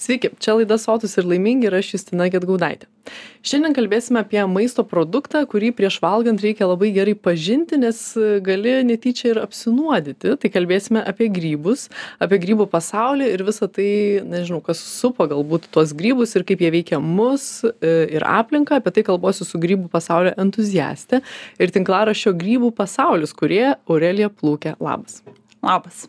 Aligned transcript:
Sveiki, 0.00 0.30
čia 0.40 0.54
laida 0.56 0.78
Sotus 0.80 1.18
ir 1.20 1.26
laimingi 1.28 1.66
ir 1.68 1.74
aš 1.76 1.90
Justina 1.92 2.30
Getgaudaitė. 2.32 2.86
Šiandien 3.44 3.74
kalbėsime 3.76 4.22
apie 4.22 4.40
maisto 4.48 4.80
produktą, 4.88 5.42
kurį 5.48 5.74
prieš 5.76 5.98
valgant 6.00 6.40
reikia 6.40 6.68
labai 6.70 6.88
gerai 6.94 7.12
pažinti, 7.12 7.76
nes 7.80 7.98
gali 8.46 8.78
netyčia 8.88 9.34
ir 9.34 9.40
apsinuodyti. 9.42 10.38
Tai 10.40 10.50
kalbėsime 10.54 11.02
apie 11.04 11.28
grybus, 11.32 11.88
apie 12.16 12.38
grybų 12.40 12.64
pasaulį 12.72 13.28
ir 13.34 13.44
visą 13.44 13.68
tai, 13.68 13.90
nežinau, 14.24 14.62
kas 14.64 14.80
supo 14.80 15.28
galbūt 15.28 15.68
tuos 15.74 15.92
grybus 15.96 16.32
ir 16.32 16.46
kaip 16.48 16.64
jie 16.64 16.72
veikia 16.78 17.02
mus 17.04 17.50
e, 17.68 17.92
ir 18.16 18.24
aplinką. 18.24 18.80
Apie 18.80 18.94
tai 18.96 19.04
kalbosiu 19.04 19.44
su 19.48 19.60
grybų 19.60 19.92
pasaulio 19.92 20.32
entuziaste 20.40 21.20
ir 21.60 21.76
tinklaraščio 21.76 22.32
grybų 22.40 22.72
pasaulis, 22.80 23.36
kurie 23.36 23.74
Aurelija 23.84 24.32
Plūkė. 24.32 24.78
Labas. 24.80 25.20
Labas. 25.62 26.06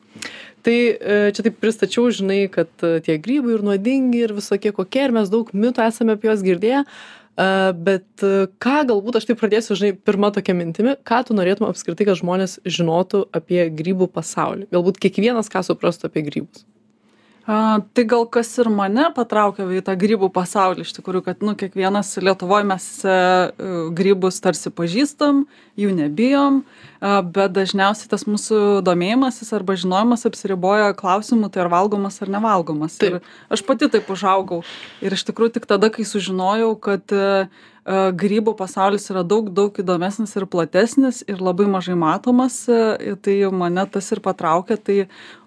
Tai 0.63 0.75
e, 0.75 1.31
čia 1.35 1.43
taip 1.43 1.57
pristačiau 1.59 2.11
žinai 2.13 2.45
kad 2.51 2.69
e, 2.85 2.99
tie 3.03 3.17
grybai 3.19 3.57
ir 3.57 3.65
nuodingi 3.65 4.23
ir 4.27 4.35
visokie 4.37 4.71
kokie 4.75 5.07
ir 5.07 5.15
mes 5.15 5.31
daug 5.33 5.49
mitų 5.51 5.83
esame 5.87 6.15
apie 6.15 6.29
juos 6.29 6.43
girdėję 6.45 6.83
e, 6.83 7.47
bet 7.87 8.25
ką 8.63 8.77
galbūt 8.91 9.19
aš 9.19 9.27
taip 9.27 9.41
pradėsiu 9.41 9.75
žinai 9.79 9.95
pirma 9.97 10.31
tokia 10.35 10.55
mintimi 10.55 10.95
ką 11.07 11.23
tu 11.27 11.37
norėtum 11.37 11.67
apskritai 11.67 12.07
kad 12.07 12.21
žmonės 12.21 12.59
žinotų 12.63 13.25
apie 13.35 13.65
grybų 13.81 14.11
pasaulį? 14.13 14.69
Galbūt 14.71 15.01
kiekvienas 15.03 15.51
ką 15.51 15.65
suprastų 15.67 16.11
apie 16.11 16.23
grybus 16.29 16.63
a 17.47 17.79
tai 17.93 18.05
gal 18.05 18.27
kas 18.29 18.51
ir 18.61 18.69
mane 18.69 19.07
patraukė 19.15 19.65
į 19.79 19.81
tą 19.87 19.95
grybų 19.97 20.29
pasaulį 20.33 20.85
iš 20.85 20.93
tikrųjų 20.99 21.23
kad 21.25 21.41
nu 21.41 21.55
kiekvienas 21.57 22.13
lietuvoj 22.21 22.67
mes 22.69 22.85
e, 23.01 23.15
grybus 23.97 24.37
tarsi 24.43 24.69
pažįstam 24.69 25.47
jų 25.79 25.95
nebijom 25.97 26.61
a 27.01 27.15
bet 27.25 27.55
dažniausiai 27.55 28.11
tas 28.11 28.27
mūsų 28.29 28.83
domėjimasis 28.85 29.49
arba 29.57 29.73
žinojimas 29.73 30.27
apsiriboja 30.29 30.93
klausimu 30.97 31.49
tai 31.49 31.65
ar 31.65 31.71
valgomas 31.73 32.21
ar 32.21 32.29
nevalgomas. 32.29 32.99
Ir 33.01 33.19
aš 33.49 33.65
pati 33.65 33.89
taip 33.89 34.11
užaugau. 34.13 34.61
Ir 35.01 35.17
iš 35.17 35.25
tikrųjų 35.25 35.57
tik 35.57 35.65
tada 35.69 35.89
kai 35.89 36.05
sužinojau 36.05 36.75
kad 36.77 37.09
a 37.09 37.49
grybų 38.13 38.53
pasaulis 38.53 39.09
yra 39.09 39.23
daug 39.25 39.47
daug 39.49 39.73
įdomesnis 39.73 40.35
ir 40.37 40.45
platesnis 40.45 41.23
ir 41.25 41.41
labai 41.41 41.65
mažai 41.65 41.95
matomas 41.97 42.67
tai 42.69 43.37
mane 43.49 43.85
tas 43.89 44.11
ir 44.13 44.21
patraukė. 44.21 44.77
Tai 44.77 44.97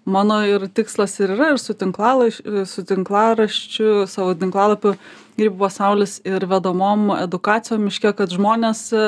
mano 0.04 0.40
ir 0.46 0.66
tikslas 0.68 1.18
ir 1.20 1.34
yra 1.36 1.52
ir 1.54 1.60
su 1.60 1.74
tinklalaš 1.74 2.40
su 2.68 2.84
tinklaraščiu 2.88 4.04
savo 4.10 4.34
tinklalapiu 4.38 4.94
grybų 5.38 5.58
pasaulis 5.64 6.18
ir 6.28 6.44
vedamom 6.46 7.08
edukacijom 7.16 7.88
miške 7.88 8.12
kad 8.18 8.32
žmonės 8.32 8.84
a 8.94 9.06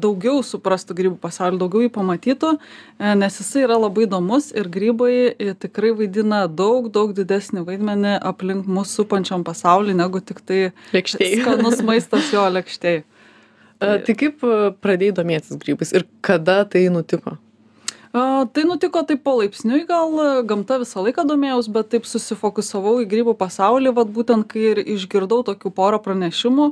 daugiau 0.00 0.40
suprastų 0.40 0.96
grybų 0.96 1.18
pasaulį 1.20 1.58
daugiau 1.60 1.84
jį 1.84 1.90
pamatytų 1.92 2.54
e, 2.56 3.10
nes 3.20 3.34
jisai 3.36 3.66
yra 3.66 3.76
labai 3.76 4.06
įdomus 4.06 4.48
ir 4.56 4.70
grybai 4.72 5.12
e, 5.36 5.52
tikrai 5.52 5.92
vaidina 5.98 6.46
daug 6.48 6.88
daug 6.92 7.12
didesnį 7.16 7.66
vaidmenį 7.68 8.14
aplink 8.32 8.64
mus 8.64 8.94
supančiam 8.96 9.44
pasauly 9.44 9.92
negu 9.92 10.24
tiktai 10.24 10.72
lėkštėj. 10.96 11.36
skanus 11.42 11.84
maistas 11.84 12.32
jo 12.32 12.48
lėkštėj. 12.56 13.02
Tai 13.82 14.14
kaip 14.14 14.44
pradėjai 14.80 15.18
domėtis 15.20 15.58
grybais 15.60 15.92
ir 15.92 16.06
kada 16.24 16.62
tai 16.64 16.86
nutiko 16.94 17.36
a 18.12 18.44
tai 18.52 18.64
nutiko 18.68 19.00
taip 19.08 19.22
palaipsniui 19.24 19.86
gal 19.88 20.18
gamta 20.48 20.76
visą 20.82 21.00
laiką 21.06 21.24
domėjaus 21.28 21.70
bet 21.72 21.88
taip 21.94 22.04
susifokusavau 22.08 22.98
į 23.00 23.06
grybų 23.08 23.32
pasaulį 23.40 23.94
vat 23.96 24.10
būtent 24.12 24.44
kai 24.50 24.66
ir 24.74 24.80
išgirdau 24.96 25.40
tokių 25.48 25.72
porą 25.72 26.00
pranešimų 26.04 26.66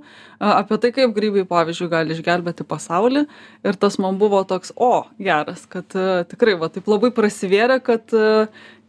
apie 0.50 0.80
tai 0.83 0.91
kaip 0.98 1.14
grybai 1.16 1.46
pavyzdžiui 1.48 1.88
gali 1.92 2.16
išgelbėti 2.16 2.66
pasaulį. 2.68 3.24
Ir 3.64 3.80
tas 3.80 3.96
man 4.02 4.20
buvo 4.20 4.42
toks 4.44 4.74
o 4.77 5.06
geras 5.16 5.64
kad 5.72 5.88
tikrai 6.28 6.58
va 6.61 6.68
taip 6.68 6.88
labai 6.92 7.12
prasivėrė 7.16 7.80
kad 7.88 8.12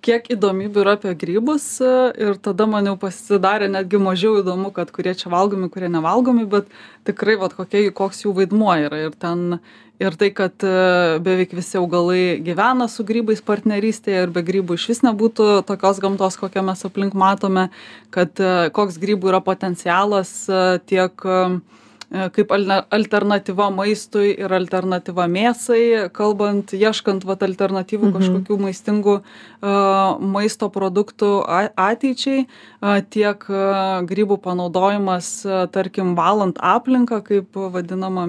kiek 0.05 0.31
įdomybių 0.35 0.83
yra 0.83 0.95
apie 0.97 1.13
grybus 1.17 1.65
ir 1.81 2.39
tada 2.43 2.67
man 2.69 2.89
jau 2.89 2.97
pasidarė 2.99 3.69
netgi 3.71 4.01
mažiau 4.01 4.39
įdomu 4.41 4.73
kad 4.75 4.91
kurie 4.93 5.13
čia 5.17 5.31
valgomi 5.33 5.69
kurie 5.73 5.89
nevalgomi 5.91 6.47
bet 6.49 6.69
tikrai 7.07 7.37
vat 7.41 7.55
kokia 7.57 7.91
koks 7.95 8.25
jų 8.25 8.35
vaidmuo 8.41 8.73
yra. 8.87 9.05
Ir 9.07 9.15
ten 9.17 9.61
ir 10.01 10.17
tai 10.17 10.31
kad 10.33 10.65
e, 10.65 11.19
beveik 11.23 11.53
visi 11.53 11.77
augalai 11.79 12.39
gyvena 12.45 12.87
su 12.89 13.05
grybais 13.07 13.43
partnerystėje 13.45 14.25
ir 14.25 14.33
be 14.33 14.43
grybų 14.45 14.77
išvis 14.79 15.03
nebūtų 15.05 15.49
tokios 15.69 16.01
gamtos 16.01 16.39
kokią 16.41 16.65
mes 16.65 16.81
aplink 16.87 17.17
matome 17.17 17.67
kad 18.15 18.41
e, 18.41 18.71
koks 18.73 18.97
grybų 19.01 19.33
yra 19.33 19.43
potencialas 19.45 20.33
e, 20.49 20.63
tiek 20.89 21.27
E, 22.11 22.25
kaip 22.35 22.49
alternatyva 22.51 23.69
maistui 23.71 24.33
ir 24.33 24.51
alternatyva 24.51 25.29
mėsai 25.31 26.09
kalbant 26.11 26.73
ieškant 26.75 27.23
vat 27.27 27.45
alternatyvų 27.47 28.09
mhm. 28.09 28.15
kažkokių 28.17 28.57
maistingų 28.65 29.13
e, 29.21 29.75
maisto 30.33 30.67
produktų 30.75 31.29
ateičiai 31.79 32.43
e, 32.43 32.47
tiek 33.15 33.47
grybų 34.11 34.41
panaudojimas 34.43 35.31
tarkim 35.71 36.11
valant 36.19 36.59
aplinką 36.59 37.21
kaip 37.29 37.55
vadinama 37.77 38.27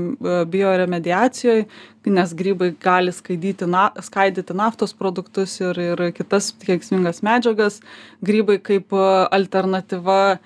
bioremediacijoj 0.53 1.67
nes 2.07 2.35
grybai 2.35 2.73
gali 2.83 3.13
skaidyti 3.13 3.67
na 3.67 3.91
skaidyti 4.03 4.55
naftos 4.55 4.93
produktus 4.93 5.61
ir 5.61 5.79
ir 5.79 6.13
kitas 6.13 6.53
kenksmingas 6.67 7.23
medžiagas. 7.23 7.81
Grybai 8.23 8.59
kaip 8.59 8.93
alternatyva 9.31 10.39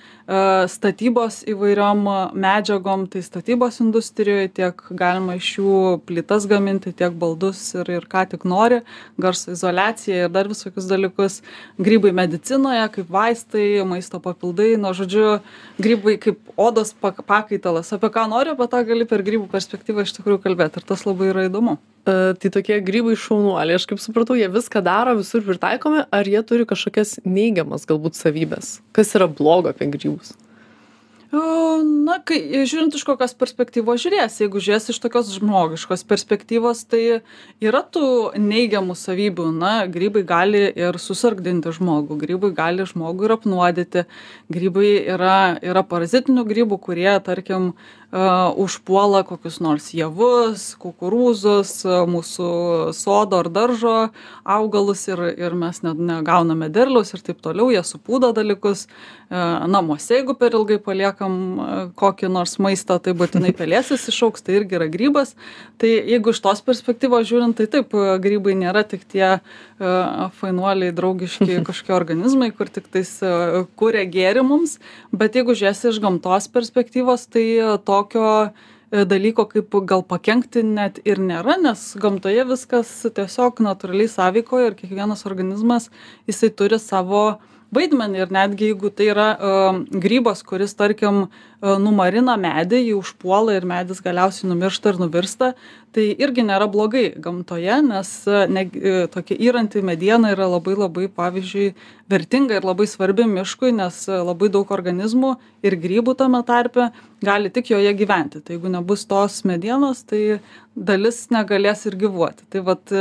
statybos 0.66 1.44
įvairiom 1.46 2.00
medžiagom 2.34 3.06
tai 3.06 3.22
statybos 3.22 3.78
industrijoj 3.80 4.48
tiek 4.58 4.82
galima 4.90 5.36
iš 5.38 5.52
jų 5.60 5.76
plytas 6.06 6.48
gaminti 6.50 6.90
tiek 6.92 7.14
baldus 7.14 7.60
ir 7.78 7.90
ir 7.94 8.08
ką 8.10 8.26
tik 8.32 8.44
nori. 8.44 8.80
Garso 9.16 9.54
izoliaciją 9.54 10.26
ir 10.26 10.32
dar 10.34 10.50
visokius 10.50 10.88
dalykus. 10.90 11.40
Grybai 11.78 12.12
medicinoje 12.12 12.88
kaip 12.98 13.10
vaistai 13.10 13.84
maisto 13.86 14.18
papildai. 14.20 14.74
Na 14.76 14.92
žodžiu 14.92 15.38
grybai 15.78 16.18
kaip 16.18 16.42
odos 16.56 16.92
pak 16.92 17.22
pakaitalas. 17.22 17.92
Apie 17.94 18.10
ką 18.10 18.26
nori 18.28 18.50
apie 18.50 18.66
tą 18.72 18.82
gali 18.88 19.06
per 19.06 19.22
grybų 19.22 19.46
perspektyvą 19.52 20.02
iš 20.02 20.16
tikrųjų 20.18 20.42
kalbėt. 20.42 20.80
Ir 20.80 20.90
tas 20.90 21.06
labai 21.06 21.30
yra 21.30 21.45
įdomu. 21.50 21.76
E, 22.06 22.34
tai 22.38 22.52
tokie 22.54 22.80
grybai 22.86 23.16
šaunuoliai 23.18 23.80
aš 23.80 23.88
kaip 23.90 24.02
supratau 24.02 24.38
jie 24.38 24.46
viską 24.52 24.82
daro 24.86 25.16
visur 25.18 25.42
pritaikomi 25.46 26.04
ar 26.14 26.32
jie 26.32 26.42
turi 26.46 26.66
kažkokias 26.68 27.18
neigiamas 27.26 27.88
galbūt 27.90 28.18
savybes 28.18 28.76
kas 28.96 29.14
yra 29.18 29.26
blogo 29.26 29.72
apie 29.72 29.90
grybus? 29.90 30.36
Na 32.06 32.20
kai 32.22 32.38
žiūrint 32.70 32.94
iš 32.94 33.02
kokios 33.04 33.32
perspektyvos 33.36 33.98
žiūrėsi 34.04 34.44
jeigu 34.44 34.60
žiūrėsi 34.62 34.92
iš 34.94 35.00
tokios 35.02 35.32
žmogiškos 35.34 36.04
perspektyvos 36.06 36.84
tai 36.86 37.00
yra 37.58 37.82
tų 37.82 38.38
neigiamų 38.38 38.94
savybių. 38.96 39.48
Na 39.58 39.72
grybai 39.90 40.22
gali 40.26 40.62
ir 40.70 41.00
susargdinti 41.02 41.74
žmogų 41.74 42.20
grybai 42.22 42.52
gali 42.54 42.86
žmogų 42.86 43.26
ir 43.26 43.34
apnuodyti. 43.36 44.06
Grybai 44.54 44.92
yra 45.16 45.36
yra 45.66 45.82
parazitinių 45.82 46.46
grybų 46.46 46.78
kurie 46.86 47.10
tarkim 47.26 47.72
užpuola 48.12 49.24
kokius 49.26 49.58
nors 49.60 49.88
javus 49.94 50.76
kukurūzus 50.78 51.82
mūsų 52.06 52.50
sodo 52.94 53.40
ar 53.42 53.48
daržo 53.50 54.10
augalus 54.44 55.08
ir 55.08 55.18
ir 55.34 55.54
mes 55.58 55.82
net 55.82 55.98
negauname 55.98 56.68
derliaus 56.70 57.12
ir 57.14 57.20
taip 57.26 57.42
toliau 57.42 57.70
jie 57.74 57.82
supūdo 57.82 58.32
dalykus. 58.32 58.86
Namuose 59.26 60.20
jeigu 60.20 60.36
per 60.38 60.54
ilgai 60.54 60.78
paliekam 60.78 61.92
kokį 61.98 62.30
nors 62.30 62.60
maistą 62.62 63.00
tai 63.02 63.12
būtinai 63.12 63.50
pelėsis 63.58 64.06
išaugs 64.06 64.46
tai 64.46 64.60
irgi 64.60 64.78
yra 64.78 64.86
grybas. 64.86 65.34
Tai 65.76 65.90
jeigu 65.90 66.30
iš 66.30 66.40
tos 66.44 66.62
perspektyvos 66.62 67.26
žiūrint 67.26 67.58
tai 67.58 67.66
taip 67.66 67.90
grybai 68.22 68.54
nėra 68.54 68.84
tik 68.86 69.02
tie 69.10 69.40
fainuoliai 69.76 70.94
draugiški 70.94 71.58
kažkokie 71.68 71.96
organizmai 71.96 72.52
kur 72.54 72.70
tiktais 72.70 73.18
kuria 73.74 74.06
gėrį 74.06 74.46
mums 74.46 74.78
bet 75.10 75.34
jeigu 75.34 75.58
žiūrėsi 75.58 75.90
iš 75.90 76.00
gamtos 76.04 76.46
perspektyvos 76.54 77.26
tai 77.26 77.46
to 77.82 77.95
tokio 77.96 78.30
e, 78.46 79.04
dalyko 79.08 79.48
kaip 79.50 79.74
gal 79.88 80.04
pakenkti 80.04 80.62
net 80.66 81.00
ir 81.08 81.20
nėra 81.22 81.56
nes 81.62 81.88
gamtoje 82.02 82.46
viskas 82.52 82.92
tiesiog 83.16 83.64
natūraliai 83.64 84.12
sąveikauja 84.12 84.70
ir 84.70 84.80
kiekvienas 84.80 85.26
organizmas 85.28 85.90
jisai 86.28 86.52
turi 86.52 86.80
savo 86.82 87.26
vaidmenį. 87.74 88.20
Ir 88.22 88.32
netgi 88.34 88.70
jeigu 88.70 88.92
tai 88.94 89.10
yra 89.10 89.30
e, 89.34 89.54
grybas 90.04 90.44
kuris 90.46 90.76
tarkim 90.78 91.24
e, 91.26 91.28
numarina 91.82 92.36
medį 92.40 92.84
jį 92.84 92.94
užpuola 93.00 93.56
ir 93.56 93.66
medis 93.68 94.02
galiausiai 94.04 94.52
numiršta 94.52 94.92
ir 94.92 95.02
nuvirsta 95.02 95.52
tai 95.96 96.06
irgi 96.12 96.44
nėra 96.46 96.68
blogai 96.70 97.08
gamtoje 97.24 97.80
nes 97.88 98.12
ne 98.52 98.66
tokia 99.12 99.38
yranti 99.48 99.82
mediena 99.82 100.34
yra 100.36 100.48
labai 100.52 100.76
labai 100.76 101.08
pavyzdžiui 101.08 101.72
vertinga 102.10 102.58
ir 102.58 102.66
labai 102.66 102.86
svarbi 102.90 103.26
miškui 103.30 103.72
nes 103.76 104.04
labai 104.08 104.50
daug 104.52 104.70
organizmų 104.72 105.36
ir 105.66 105.78
grybų 105.82 106.16
tame 106.18 106.42
tarpe 106.46 106.90
gali 107.24 107.50
tik 107.50 107.70
joje 107.72 107.92
gyventi. 107.96 108.42
Tai 108.44 108.56
jeigu 108.56 108.70
nebus 108.70 109.06
tos 109.08 109.42
medienos 109.48 110.04
tai 110.06 110.38
dalis 110.76 111.22
negalės 111.32 111.86
ir 111.88 111.96
gyvuoti. 111.96 112.44
Tai 112.52 112.60
vat 112.66 112.92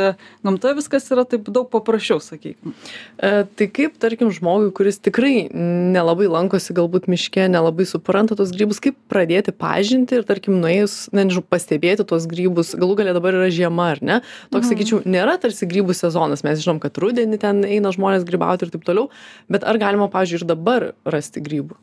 gamtoje 0.46 0.78
viskas 0.78 1.10
yra 1.12 1.26
taip 1.28 1.50
daug 1.52 1.68
paprasčiau 1.72 2.22
sakykim. 2.24 2.72
E, 3.20 3.44
tai 3.44 3.68
kaip 3.68 3.98
tarkim 4.00 4.32
žmogui 4.34 4.72
kuris 4.76 5.02
tikrai 5.04 5.50
nelabai 5.52 6.30
lankosi 6.32 6.76
galbūt 6.78 7.10
miške 7.12 7.50
nelabai 7.52 7.88
supranta 7.90 8.38
tuos 8.40 8.54
grybus 8.56 8.80
kaip 8.84 8.96
pradėti 9.12 9.52
pažintį 9.52 10.22
ir 10.22 10.28
tarkim 10.30 10.62
nuėjus 10.64 10.96
na 11.12 11.26
nežinau 11.28 11.44
pastebėti 11.44 12.08
tuos 12.08 12.30
grybus? 12.32 12.72
Galų 12.80 13.02
gale 13.02 13.16
dabar 13.18 13.36
yra 13.42 13.52
žiema 13.52 13.92
ar 13.98 14.02
ne? 14.02 14.22
Toks 14.54 14.70
mhm. 14.70 14.72
sakyčiau 14.72 15.04
nėra 15.04 15.36
tarsi 15.44 15.68
grybų 15.68 15.98
sezonas. 16.00 16.46
Mes 16.48 16.64
žinom 16.64 16.80
kad 16.84 16.96
rudenį 17.04 17.42
ten 17.44 17.62
eina 17.68 17.92
žmonės 17.92 18.24
grybauti 18.28 18.70
ir 18.70 18.72
taip 18.72 18.88
toliau 18.88 18.95
toliau 18.96 19.10
bet 19.50 19.64
ar 19.64 19.78
galima 19.78 20.08
pavyzdžiui 20.12 20.42
ir 20.42 20.48
dabar 20.48 20.94
rasti 21.06 21.44
grybų? 21.44 21.76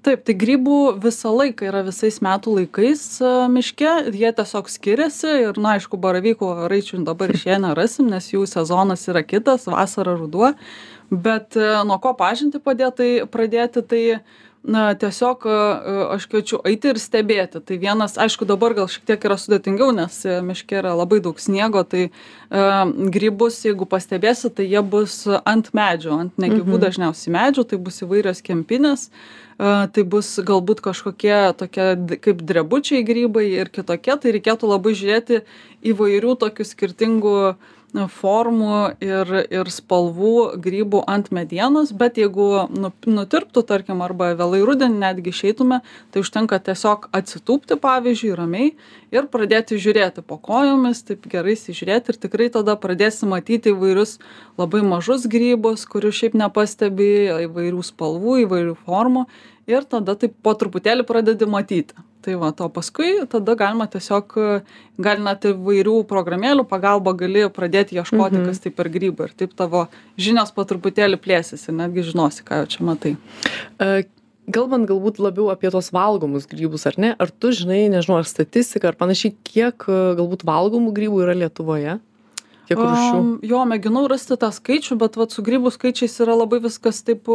Taip 0.00 0.22
tai 0.24 0.32
grybų 0.32 0.96
visą 0.96 1.28
laiką 1.28 1.66
yra 1.68 1.82
visais 1.84 2.22
metų 2.24 2.54
laikais 2.56 3.02
e, 3.20 3.32
miške. 3.52 3.90
Jie 4.16 4.30
tiesiog 4.32 4.70
skiriasi 4.72 5.28
ir 5.42 5.60
na 5.60 5.74
aišku 5.76 5.98
baravykų 6.00 6.48
raičių 6.72 7.02
dabar 7.04 7.34
išėję 7.36 7.58
nerasim 7.66 8.08
nes 8.08 8.30
jų 8.32 8.46
sezonas 8.48 9.04
yra 9.12 9.20
kitas 9.20 9.68
vasara 9.68 10.16
ruduo. 10.16 10.54
Bet 11.10 11.58
e, 11.60 11.68
nuo 11.84 12.00
ko 12.00 12.14
pažintį 12.16 12.62
padėt 12.64 12.96
tai 12.96 13.10
pradėti 13.28 13.84
tai 13.84 14.02
na 14.62 14.94
tiesiog 14.94 15.46
e, 15.46 15.54
aš 16.16 16.26
kviečiu 16.28 16.60
eiti 16.68 16.92
ir 16.92 16.98
stebėti 17.00 17.62
tai 17.64 17.78
vienas 17.80 18.18
aišku 18.20 18.44
dabar 18.48 18.74
gal 18.76 18.90
šiek 18.92 19.06
tiek 19.08 19.24
yra 19.24 19.38
sudėtingiau 19.40 19.92
nes 19.96 20.20
miške 20.44 20.76
yra 20.82 20.92
labai 20.98 21.20
daug 21.24 21.40
sniego 21.40 21.82
tai 21.88 22.02
e, 22.08 22.10
grybus 23.14 23.62
jeigu 23.64 23.88
pastebėsit 23.88 24.58
tai 24.60 24.68
jie 24.68 24.82
bus 24.84 25.22
ant 25.44 25.72
medžių 25.72 26.12
ant 26.18 26.36
negyvų 26.36 26.76
Mhm. 26.76 26.82
dažniausiai 26.84 27.32
medžių 27.34 27.64
tai 27.70 27.78
bus 27.78 28.02
įvairios 28.04 28.42
kempinės 28.44 29.08
e, 29.08 29.88
tai 29.88 30.02
bus 30.04 30.28
galbūt 30.38 30.84
kažkokie 30.84 31.56
tokie 31.56 32.18
kaip 32.20 32.44
drebučiai 32.44 33.04
grybai 33.04 33.46
ir 33.64 33.68
kitokie 33.72 34.16
tai 34.20 34.32
reikėtų 34.36 34.68
labai 34.68 34.92
žiūrėti 34.92 35.42
įvairių 35.82 36.36
tokių 36.36 36.64
skirtingų 36.68 37.56
formų 37.94 38.96
ir, 39.02 39.30
ir 39.50 39.70
spalvų 39.70 40.58
grybų 40.62 41.02
ant 41.10 41.30
medienos, 41.34 41.92
bet 41.92 42.18
jeigu 42.20 42.66
nu, 42.70 42.90
nutirptų, 43.06 43.62
tarkim, 43.66 44.02
arba 44.04 44.32
vėlai 44.38 44.60
rudenį 44.66 45.00
netgi 45.02 45.32
išeitume, 45.34 45.80
tai 46.10 46.22
užtenka 46.24 46.60
tiesiog 46.62 47.08
atsitūpti, 47.16 47.78
pavyzdžiui, 47.80 48.34
ramiai 48.38 48.72
ir 49.14 49.30
pradėti 49.32 49.78
žiūrėti 49.80 50.24
po 50.26 50.38
kojomis, 50.38 51.02
taip 51.06 51.26
gerai 51.30 51.56
įsižiūrėti 51.56 52.14
ir 52.14 52.20
tikrai 52.26 52.50
tada 52.54 52.76
pradėsi 52.80 53.28
matyti 53.30 53.74
įvairius 53.74 54.18
labai 54.60 54.84
mažus 54.86 55.26
grybus, 55.30 55.86
kurių 55.90 56.12
šiaip 56.14 56.38
nepastebi, 56.38 57.10
įvairių 57.48 57.82
spalvų, 57.86 58.44
įvairių 58.46 58.78
formų 58.86 59.26
ir 59.70 59.86
tada 59.88 60.16
taip 60.18 60.38
po 60.42 60.54
truputėlį 60.58 61.06
pradedi 61.08 61.48
matyti. 61.50 62.09
Tai 62.20 62.34
va, 62.36 62.50
to 62.52 62.66
paskui 62.68 63.22
tada 63.32 63.54
galima 63.56 63.86
tiesiog, 63.88 64.34
gal 65.00 65.22
net 65.24 65.46
įvairių 65.48 66.04
programėlių 66.10 66.66
pagalba 66.68 67.14
gali 67.16 67.46
pradėti 67.48 67.96
ieškoti, 67.96 68.36
Mhm. 68.36 68.46
kas 68.46 68.60
tai 68.60 68.70
per 68.70 68.90
grybą 68.92 69.24
ir 69.24 69.32
taip 69.36 69.54
tavo 69.56 69.88
žinios 70.18 70.52
po 70.52 70.64
truputėlį 70.68 71.16
plėsis 71.16 71.68
ir 71.68 71.74
netgi 71.80 72.04
žinosi, 72.12 72.44
ką 72.44 72.60
jau 72.60 72.66
čia 72.66 72.84
matai. 72.84 73.16
E, 73.80 74.04
Kalbant 74.50 74.82
galbūt 74.88 75.20
labiau 75.22 75.52
apie 75.52 75.70
tos 75.70 75.92
valgomus 75.94 76.44
grybus, 76.48 76.84
ar 76.86 76.94
ne? 76.98 77.14
Ar 77.20 77.30
tu 77.30 77.52
žinai, 77.54 77.86
nežinau, 77.88 78.18
ar 78.18 78.24
statistika, 78.26 78.88
ar 78.88 78.96
panašiai, 78.98 79.32
kiek 79.46 79.84
e, 79.86 79.98
galbūt 80.18 80.42
valgomų 80.42 80.90
grybų 80.96 81.20
yra 81.22 81.34
Lietuvoje? 81.38 82.00
Kiek 82.66 82.78
rūšių? 82.78 83.14
Um, 83.14 83.28
jo, 83.46 83.60
mėginau 83.66 84.08
rasti 84.10 84.34
tą 84.36 84.50
skaičių, 84.50 84.98
bet 84.98 85.14
vat, 85.16 85.30
su 85.30 85.42
grybų 85.42 85.70
skaičiais 85.70 86.18
yra 86.24 86.34
labai 86.34 86.58
viskas 86.62 86.98
taip 87.06 87.26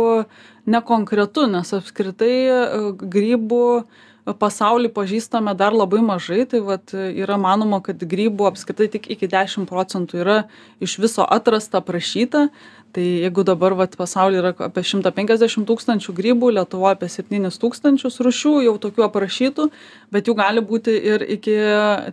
nekonkretu, 0.67 1.47
nes 1.51 1.71
apskritai 1.75 2.91
grybų 2.99 3.85
pasaulį 4.33 4.89
pažįstame 4.89 5.54
dar 5.57 5.75
labai 5.75 6.01
mažai, 6.01 6.45
tai 6.50 6.62
vat, 6.66 6.94
yra 6.95 7.38
manoma, 7.38 7.81
kad 7.86 8.01
grybų 8.01 8.48
apskritai 8.50 8.88
tik 8.95 9.06
iki 9.13 9.30
10 9.30 9.69
procentų 9.69 10.22
yra 10.24 10.38
iš 10.81 10.98
viso 11.04 11.27
atrasta, 11.30 11.83
aprašyta. 11.83 12.48
Tai 12.95 13.03
jeigu 13.03 13.44
dabar 13.44 13.74
vat, 13.75 13.95
pasaulyje 14.00 14.39
yra 14.39 14.53
apie 14.69 14.83
150 14.88 15.65
tūkstančių 15.68 16.13
grybų, 16.15 16.53
Lietuvoje 16.56 16.95
apie 16.95 17.09
7 17.12 17.50
tūkstančius 17.59 18.21
rūšių 18.24 18.53
jau 18.69 18.75
tokių 18.86 19.03
aprašytų, 19.09 19.65
bet 20.15 20.30
jų 20.30 20.36
gali 20.39 20.63
būti 20.63 20.94
ir 21.12 21.25
iki 21.36 21.56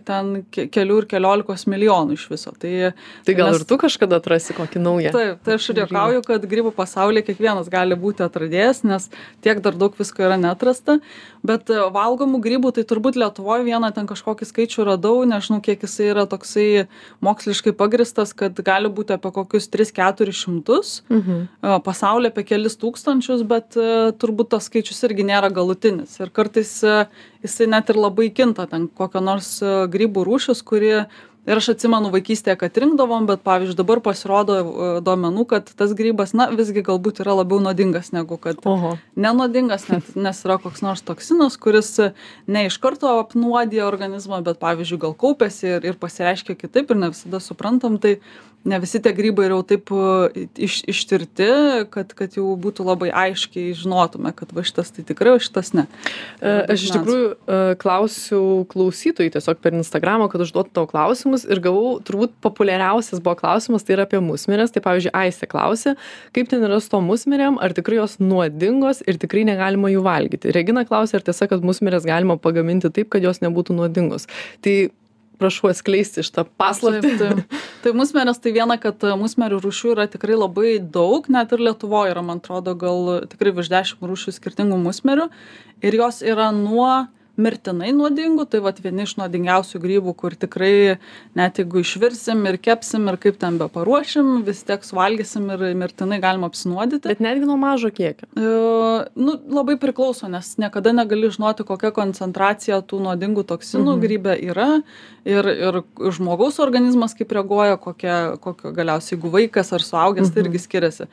ten 0.03 0.33
ke- 0.51 0.65
kelių 0.67 0.97
ir 1.03 1.07
keliolikos 1.13 1.63
milijonų 1.71 2.17
iš 2.17 2.25
viso. 2.33 2.51
Tai, 2.59 2.91
Tai 3.23 3.35
gal 3.37 3.55
ir 3.55 3.63
tu 3.69 3.77
kažkada 3.79 4.19
atrasi 4.19 4.55
kokį 4.57 4.81
naują? 4.83 5.13
Taip, 5.15 5.39
tai 5.45 5.55
aš 5.55 5.69
ir 5.71 5.83
juokauju, 5.85 6.25
kad 6.27 6.49
grybų 6.51 6.73
pasaulyje 6.75 7.29
kiekvienas 7.29 7.71
gali 7.71 7.95
būti 7.95 8.25
atradėjas, 8.27 8.83
nes 8.83 9.07
tiek 9.39 9.63
dar 9.63 9.79
daug 9.79 9.95
visko 9.95 10.25
yra 10.27 10.35
netrasta. 10.35 10.99
Bet 11.43 11.71
e, 11.71 11.79
valgomų 11.95 12.39
grybų, 12.43 12.73
tai 12.75 12.83
turbūt 12.87 13.17
Lietuvoje 13.19 13.65
vieną 13.67 13.93
ten 13.95 14.07
kažkokį 14.07 14.47
skaičių 14.47 14.85
radau, 14.87 15.15
nežinau, 15.27 15.59
kiek 15.63 15.81
jisai 15.83 16.11
yra 16.11 16.23
toksai 16.27 16.87
moksliškai 17.23 17.71
pagristas, 17.75 18.31
kad 18.35 18.59
gali 18.63 18.91
būti 18.91 19.15
apie 19.15 19.31
kokius 19.35 19.67
3-4 19.71 20.31
šimtus. 20.31 20.72
Mhm. 21.09 21.43
E, 21.61 21.75
Pasaulyje 21.85 22.33
apie 22.33 22.45
kelis 22.53 22.77
tūkstančius, 22.81 23.43
bet 23.47 23.77
e, 23.77 24.13
turbūt 24.19 24.53
tas 24.55 24.69
skaičius 24.69 25.03
irgi 25.09 25.27
nėra 25.27 25.51
galutinis. 25.53 26.15
Ir 26.23 26.33
kartais 26.33 26.71
e, 26.83 27.03
jisai 27.45 27.69
net 27.71 27.91
ir 27.93 27.99
labai 27.99 28.29
kinta, 28.33 28.67
ten 28.71 28.87
kokia 28.87 29.21
nors 29.23 29.55
e, 29.61 29.75
grybų 29.93 30.25
rūšis, 30.29 30.63
kuri 30.65 30.95
ir 31.43 31.59
aš 31.59 31.73
atsimenu 31.73 32.11
vaikystėje, 32.13 32.55
kad 32.61 32.77
rinkdavom, 32.79 33.25
bet 33.27 33.43
pavyzdžiui 33.43 33.75
dabar 33.75 33.99
pasirodo 34.03 34.55
duomenų, 35.03 35.45
kad 35.49 35.71
tas 35.79 35.91
grybas, 35.97 36.31
na, 36.37 36.47
visgi 36.55 36.83
galbūt 36.85 37.19
yra 37.23 37.35
labiau 37.41 37.59
nuodingas 37.63 38.13
negu 38.15 38.37
kad 38.41 38.63
Oho. 38.69 38.93
nenuodingas, 39.19 39.89
net, 39.91 40.13
nes 40.27 40.39
yra 40.47 40.57
koks 40.63 40.83
nors 40.85 41.03
toksinas, 41.05 41.59
kuris 41.59 41.91
ne 42.47 42.65
iš 42.69 42.79
karto 42.83 43.11
apnuodija 43.19 43.87
organizmą, 43.89 44.39
bet 44.45 44.61
pavyzdžiui 44.63 45.01
gal 45.03 45.17
kaupėsi 45.19 45.75
ir, 45.75 45.91
ir 45.91 45.99
pasireiškia 45.99 46.55
kitaip 46.59 46.93
ir 46.93 47.01
ne 47.03 47.11
visada 47.11 47.43
suprantam, 47.43 47.99
tai 47.99 48.19
ne 48.65 48.79
visi 48.79 49.01
tie 49.03 49.11
grybai 49.15 49.47
yra 49.47 49.57
jau 49.57 49.63
taip 49.67 49.91
e, 49.91 50.45
iš, 50.65 50.79
ištirti, 50.89 51.47
kad, 51.93 52.13
kad 52.17 52.37
jau 52.37 52.53
būtų 52.59 52.85
labai 52.87 53.09
aiškiai 53.23 53.73
žinotume, 53.77 54.31
kad 54.37 54.53
va 54.55 54.63
šitas 54.65 54.93
tai 54.95 55.03
tikrai, 55.07 55.35
o 55.35 55.41
šitas 55.43 55.73
ne. 55.75 55.85
E, 56.39 56.53
Aš 56.73 56.87
iš 56.87 56.93
tikrųjų 56.95 57.27
e, 57.27 57.59
klausiau 57.81 58.63
klausytojų 58.71 59.35
tiesiog 59.35 59.59
per 59.63 59.75
Instagramą, 59.77 60.29
kad 60.31 60.45
užduotų 60.45 60.73
tavo 60.75 60.89
klausimus 60.91 61.45
ir 61.47 61.61
gavau, 61.63 61.97
turbūt 62.05 62.35
populiariausias 62.43 63.23
buvo 63.23 63.35
klausimas, 63.43 63.83
tai 63.83 63.97
yra 63.97 64.07
apie 64.07 64.23
musmirės. 64.23 64.73
Tai 64.73 64.83
pavyzdžiui, 64.85 65.13
Aistė 65.13 65.49
klausė, 65.51 65.95
kaip 66.35 66.49
ten 66.51 66.63
yra 66.65 66.79
su 66.81 66.89
to 66.93 67.03
musmirėm, 67.03 67.59
ar 67.61 67.75
tikrai 67.75 67.99
jos 67.99 68.17
nuodingos 68.23 69.03
ir 69.05 69.19
tikrai 69.21 69.43
negalima 69.47 69.91
jų 69.91 70.03
valgyti. 70.07 70.53
Regina 70.55 70.87
klausė, 70.87 71.19
ar 71.19 71.27
tiesa, 71.27 71.49
kad 71.51 71.65
musmirės 71.65 72.07
galima 72.07 72.39
pagaminti 72.41 72.91
taip, 72.93 73.11
kad 73.13 73.25
jos 73.25 73.43
nebūtų 73.43 73.75
nuodingos. 73.77 74.29
Tai 74.63 74.77
prašau 75.43 75.69
atskleisti 75.69 76.23
šitą 76.25 76.47
paslaptį. 76.59 77.13
Taip, 77.19 77.41
taip. 77.43 77.57
Tai 77.83 77.93
musmerės 77.99 78.39
tai 78.39 78.55
viena, 78.55 78.79
kad 78.81 79.03
e, 79.03 79.11
musmerių 79.19 79.59
rūšių 79.63 79.91
yra 79.97 80.07
tikrai 80.11 80.39
labai 80.39 80.77
daug, 80.79 81.27
net 81.31 81.51
ir 81.51 81.65
Lietuvoje 81.67 82.15
yra, 82.15 82.23
man 82.25 82.39
atrodo, 82.39 82.77
gal 82.79 83.27
tikrai 83.31 83.51
virš 83.59 83.73
10 83.73 84.07
rūšių 84.07 84.37
skirtingų 84.39 84.79
musmerių. 84.85 85.27
Ir 85.83 85.99
jos 85.99 86.23
yra 86.23 86.47
nuo 86.55 86.87
mirtinai 87.39 87.89
nuodingų, 87.95 88.45
tai 88.45 88.59
vat 88.61 88.77
vieni 88.83 89.07
iš 89.07 89.15
nuodingiausių 89.17 89.79
grybų, 89.81 90.13
kur 90.19 90.35
tikrai 90.37 90.99
net 91.33 91.57
jeigu 91.57 91.81
išvirsim 91.81 92.43
ir 92.45 92.59
kepsim 92.61 93.07
ir 93.09 93.17
kaip 93.17 93.39
ten 93.41 93.57
be 93.57 93.65
paruošim, 93.73 94.43
vis 94.45 94.61
tiek 94.67 94.85
suvalgysim 94.85 95.47
ir 95.55 95.63
mirtinai 95.79 96.19
galima 96.21 96.49
apsinuodyti. 96.51 97.07
Bet 97.09 97.23
netgi 97.25 97.47
nuo 97.49 97.57
mažo 97.57 97.89
kiekio. 97.93 98.29
E, 98.37 98.51
nu, 99.17 99.37
labai 99.49 99.79
priklauso, 99.81 100.29
nes 100.29 100.53
niekada 100.61 100.93
negali 100.93 101.31
žinoti, 101.33 101.65
kokia 101.65 101.89
koncentracija 101.95 102.83
tų 102.85 103.01
nuodingų 103.07 103.47
toksinų 103.49 103.95
Mhm. 103.95 104.03
grybė 104.05 104.37
yra 104.51 104.69
ir, 105.25 105.49
ir 105.49 105.81
žmogaus 106.13 106.59
organizmas 106.61 107.17
kaip 107.17 107.33
reaguoja, 107.33 107.79
kokia, 107.81 108.37
kokio 108.43 108.71
galiausiai, 108.75 109.17
jeigu 109.17 109.33
vaikas 109.33 109.73
ar 109.73 109.81
suaugęs, 109.81 110.29
tai 110.33 110.45
irgi 110.45 110.61
skiriasi. 110.61 111.09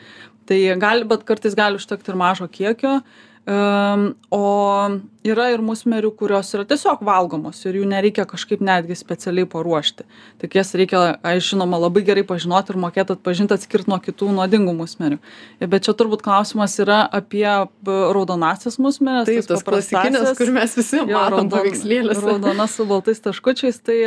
Tai 0.46 0.60
gali, 0.82 1.04
bet 1.04 1.24
kartais 1.24 1.54
gali 1.54 1.78
užtekti 1.80 2.10
ir 2.10 2.16
mažo 2.16 2.48
kiekio. 2.50 3.00
Um, 3.48 4.02
o 4.28 5.00
yra 5.24 5.46
ir 5.48 5.62
musmerių, 5.64 6.10
kurios 6.12 6.50
yra 6.52 6.66
tiesiog 6.68 7.00
valgomos 7.08 7.56
ir 7.64 7.78
jų 7.78 7.86
nereikia 7.88 8.26
kažkaip 8.28 8.60
netgi 8.62 8.92
specialiai 9.00 9.48
paruošti. 9.48 10.04
Tik 10.42 10.58
jas 10.58 10.74
reikia, 10.76 11.00
aš 11.24 11.48
žinoma, 11.54 11.78
labai 11.80 12.02
gerai 12.04 12.22
pažinoti 12.28 12.74
ir 12.74 12.78
mokėti 12.82 13.16
atpažinti 13.16 13.56
atskirti 13.56 13.88
nuo 13.90 13.96
kitų 14.04 14.28
nuodingų 14.36 14.74
musmerių. 14.82 15.18
Bet 15.64 15.88
čia 15.88 15.96
turbūt 15.96 16.22
klausimas 16.26 16.76
yra 16.84 17.00
apie 17.08 17.48
raudonasias 17.88 18.76
musmerės. 18.76 19.32
Taip, 19.32 19.48
tas 19.48 19.64
klasikinis, 19.66 20.30
kur 20.36 20.54
mes 20.60 20.76
visi 20.76 21.02
matom 21.08 21.50
paveikslėliuose. 21.56 22.22
Raudona 22.28 22.68
su 22.68 22.86
baltais 22.92 23.24
taškučiais. 23.24 23.80
Tai 23.80 23.98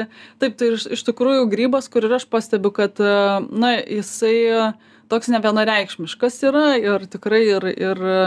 taip, 0.46 0.62
tai 0.62 0.76
iš, 0.78 0.88
iš 0.94 1.06
tikrųjų 1.10 1.50
grybas, 1.52 1.90
kur 1.90 2.06
ir 2.06 2.20
aš 2.22 2.30
pastebiu, 2.30 2.70
kad, 2.78 3.02
e, 3.02 3.20
na, 3.50 3.76
jisai 3.82 4.38
e, 4.46 4.66
toks 5.14 5.30
nevienareikšmiškas 5.34 6.40
yra 6.50 6.66
ir 6.82 7.06
tikrai 7.14 7.42
ir, 7.46 7.68
ir 7.72 8.04
e, 8.10 8.20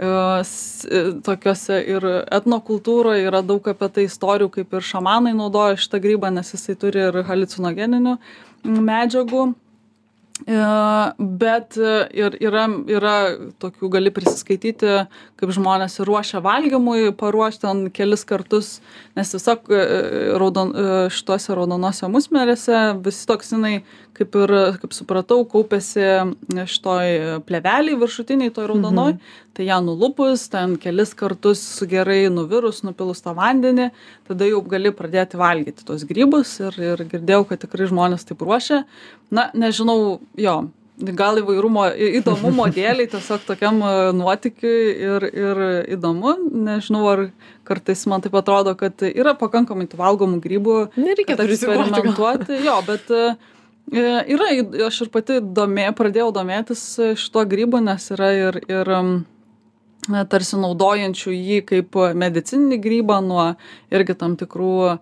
e, 0.00 1.02
tokiuose 1.26 1.80
ir 1.94 2.06
etnokultūroje 2.40 3.26
yra 3.28 3.42
daug 3.46 3.68
apie 3.72 3.90
tai 3.94 4.06
istorijų, 4.08 4.50
kaip 4.58 4.78
ir 4.78 4.86
šamanai 4.90 5.34
naudoja 5.36 5.78
šitą 5.80 6.00
grybą, 6.02 6.32
nes 6.34 6.54
jisai 6.56 6.78
turi 6.80 7.04
ir 7.10 7.20
halicinogeninių 7.28 8.16
medžiagų. 8.64 9.50
E, 10.46 10.58
Bet 11.18 11.76
e, 11.76 11.94
ir 12.16 12.36
yra, 12.40 12.66
yra 12.88 13.14
tokių, 13.60 13.90
gali 13.92 14.12
prisiskaityti, 14.14 15.04
kaip 15.40 15.54
žmonės 15.56 15.98
ruošia 16.06 16.42
valgymui, 16.44 17.10
paruošti 17.18 17.64
ten 17.66 17.82
kelis 17.94 18.24
kartus, 18.28 18.70
nes 19.18 19.32
tiesiog 19.32 19.72
e, 19.72 19.82
raudon, 20.40 20.72
šituose 21.12 21.56
raudonose 21.56 22.08
musmerėse 22.12 22.80
visi 23.04 23.26
toksinai, 23.28 23.74
kaip 24.16 24.36
ir, 24.36 24.52
kaip 24.82 24.92
supratau, 24.92 25.44
kaupėsi 25.48 26.04
šitoj 26.68 27.40
pleveliai 27.48 27.96
viršutiniai, 28.00 28.52
toj 28.52 28.68
raudonoj, 28.72 29.14
mhm. 29.16 29.38
tai 29.56 29.68
ją 29.68 29.78
nulupus, 29.84 30.46
ten 30.52 30.76
kelis 30.80 31.14
kartus 31.16 31.62
gerai 31.88 32.22
nuvirus, 32.32 32.82
nupilus 32.86 33.24
tą 33.24 33.34
vandenį, 33.38 33.90
tada 34.28 34.48
jau 34.48 34.60
gali 34.68 34.92
pradėti 34.96 35.40
valgyti 35.40 35.86
tos 35.88 36.04
grybus 36.08 36.58
ir, 36.60 36.76
ir 36.92 37.04
girdėjau, 37.12 37.46
kad 37.48 37.64
tikrai 37.64 37.88
žmonės 37.90 38.28
taip 38.28 38.44
ruošia. 38.44 38.84
Na, 39.30 39.50
nežinau, 39.54 40.18
jo, 40.38 40.56
gal 41.16 41.38
įvairumo 41.40 41.86
įdomumo 42.20 42.66
dėliai 42.72 43.08
tiesiog 43.10 43.44
tokiam 43.48 43.80
e, 43.84 43.92
nuotykiui 44.16 44.82
ir 45.06 45.26
ir 45.30 45.62
įdomu 45.96 46.34
nežinau 46.66 47.06
ar 47.12 47.22
kartais 47.68 48.04
man 48.10 48.24
taip 48.24 48.36
atrodo 48.40 48.74
kad 48.78 49.02
yra 49.08 49.34
pakankamai 49.38 49.88
tų 49.90 50.00
valgomų 50.00 50.40
grybų 50.44 50.76
gal. 51.00 51.40
eksperimentuoti 51.46 52.60
jo 52.66 52.76
bet 52.86 53.10
e, 53.14 53.24
e, 53.92 54.06
yra 54.36 54.50
aš 54.88 55.02
ir 55.06 55.12
pati 55.14 55.40
domė 55.40 55.90
pradėjau 55.96 56.30
domėtis 56.36 56.84
šituo 57.20 57.46
grybu 57.48 57.82
nes 57.84 58.10
yra 58.16 58.32
ir 58.36 58.62
ir 58.68 58.94
na, 60.08 60.24
tarsi 60.28 60.58
naudojančių 60.60 61.32
jį 61.34 61.58
kaip 61.68 61.98
medicininį 62.16 62.78
grybą 62.80 63.18
nuo 63.24 63.46
irgi 63.92 64.14
tam 64.16 64.36
tikrų 64.40 64.74
e, 64.88 64.94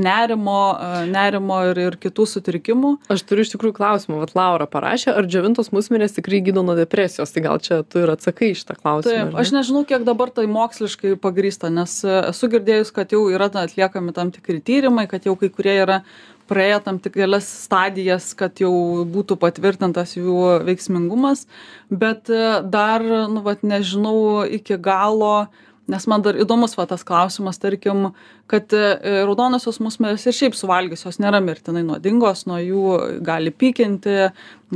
nerimo, 0.00 0.60
e, 0.74 1.04
nerimo 1.12 1.60
ir, 1.70 1.80
ir 1.84 1.98
kitų 2.02 2.26
sutrikimų. 2.32 2.92
Aš 3.12 3.22
turiu 3.28 3.46
iš 3.46 3.52
tikrųjų 3.54 3.76
klausimą, 3.78 4.18
vat 4.24 4.34
Laura 4.38 4.66
parašė, 4.70 5.12
ar 5.14 5.28
džiovintos 5.30 5.70
musmirės 5.74 6.16
tikrai 6.18 6.42
gydo 6.46 6.64
nuo 6.66 6.76
depresijos, 6.78 7.34
tai 7.34 7.44
gal 7.46 7.62
čia 7.62 7.82
tu 7.86 8.02
ir 8.02 8.14
atsakai 8.16 8.52
iš 8.56 8.64
tą 8.66 8.78
klausimą. 8.78 9.30
Taip, 9.30 9.40
aš 9.42 9.52
ne? 9.52 9.60
nežinau, 9.60 9.84
kiek 9.88 10.06
dabar 10.08 10.32
tai 10.34 10.48
moksliškai 10.50 11.16
pagrįsta, 11.22 11.70
nes 11.74 11.98
e, 12.06 12.16
esu 12.32 12.50
girdėjus, 12.52 12.94
kad 12.96 13.14
jau 13.14 13.26
yra 13.32 13.50
atliekami 13.52 14.16
tam 14.16 14.34
tikri 14.34 14.58
tyrimai, 14.64 15.06
kad 15.10 15.28
jau 15.28 15.36
kai 15.38 15.52
kurie 15.52 15.78
yra 15.84 16.02
praėję 16.48 16.80
tam 16.86 17.00
tikras 17.02 17.48
stadijas, 17.66 18.32
kad 18.38 18.62
jau 18.62 18.72
būtų 19.10 19.38
patvirtintas 19.42 20.16
jų 20.18 20.62
veiksmingumas, 20.66 21.46
bet 21.90 22.32
e, 22.32 22.42
dar, 22.62 23.04
nu, 23.30 23.44
vat, 23.46 23.64
nežinau 23.66 24.44
iki 24.46 24.78
galo, 24.82 25.48
nes 25.86 26.02
man 26.10 26.22
dar 26.22 26.34
įdomus 26.38 26.74
va 26.74 26.86
tas 26.90 27.04
klausimas, 27.06 27.60
tarkim, 27.62 28.08
kad 28.50 28.72
e, 28.74 28.96
raudonosios 29.26 29.78
musmirės 29.82 30.26
ir 30.26 30.34
šiaip 30.34 30.58
suvalgys, 30.58 31.04
jos 31.06 31.20
nėra 31.22 31.38
mirtinai 31.44 31.84
nuodingos, 31.86 32.44
nuo 32.50 32.58
jų 32.58 32.96
gali 33.26 33.52
pykinti, 33.54 34.16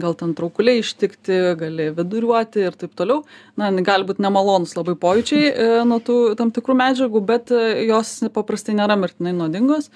gal 0.01 0.15
ten 0.19 0.37
traukuliai 0.39 0.85
ištikti, 0.85 1.41
gali 1.59 1.91
viduriuoti 1.97 2.63
ir 2.69 2.79
taip 2.79 2.95
toliau. 2.99 3.25
Na, 3.59 3.73
gali 3.83 4.07
būti 4.07 4.23
nemalonus 4.23 4.77
labai 4.79 4.95
pojūčiai 5.03 5.51
e, 5.51 5.69
nuo 5.91 5.99
tų 6.05 6.21
tam 6.39 6.55
tikrų 6.55 6.79
medžiagų, 6.79 7.27
bet 7.27 7.55
jos 7.91 8.21
paprastai 8.35 8.79
nėra 8.79 8.99
mirtinai 9.01 9.35
nuodingos. 9.35 9.91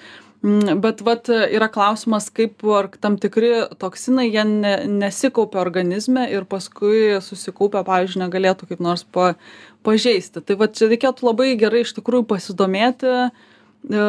Mm, 0.45 0.77
Bet 0.83 1.01
vat 1.01 1.29
yra 1.31 1.67
klausimas, 1.73 2.27
kaip 2.33 2.61
ar 2.69 2.91
tam 3.01 3.15
tikri 3.17 3.49
toksinai 3.81 4.27
jie 4.27 4.43
ne, 4.45 4.73
nesikaupia 5.01 5.57
organizme 5.63 6.27
ir 6.29 6.45
paskui 6.49 7.15
susikaupia, 7.25 7.81
pavyzdžiui, 7.87 8.21
negalėtų 8.21 8.69
kaip 8.69 8.83
nors 8.85 9.01
pa, 9.09 9.31
pažeisti. 9.87 10.43
Tai 10.45 10.59
va 10.59 10.69
čia 10.69 10.91
reikėtų 10.91 11.25
labai 11.25 11.55
gerai 11.57 11.81
iš 11.85 11.95
tikrųjų 11.97 12.27
pasidomėti, 12.29 13.15
e, 13.25 14.05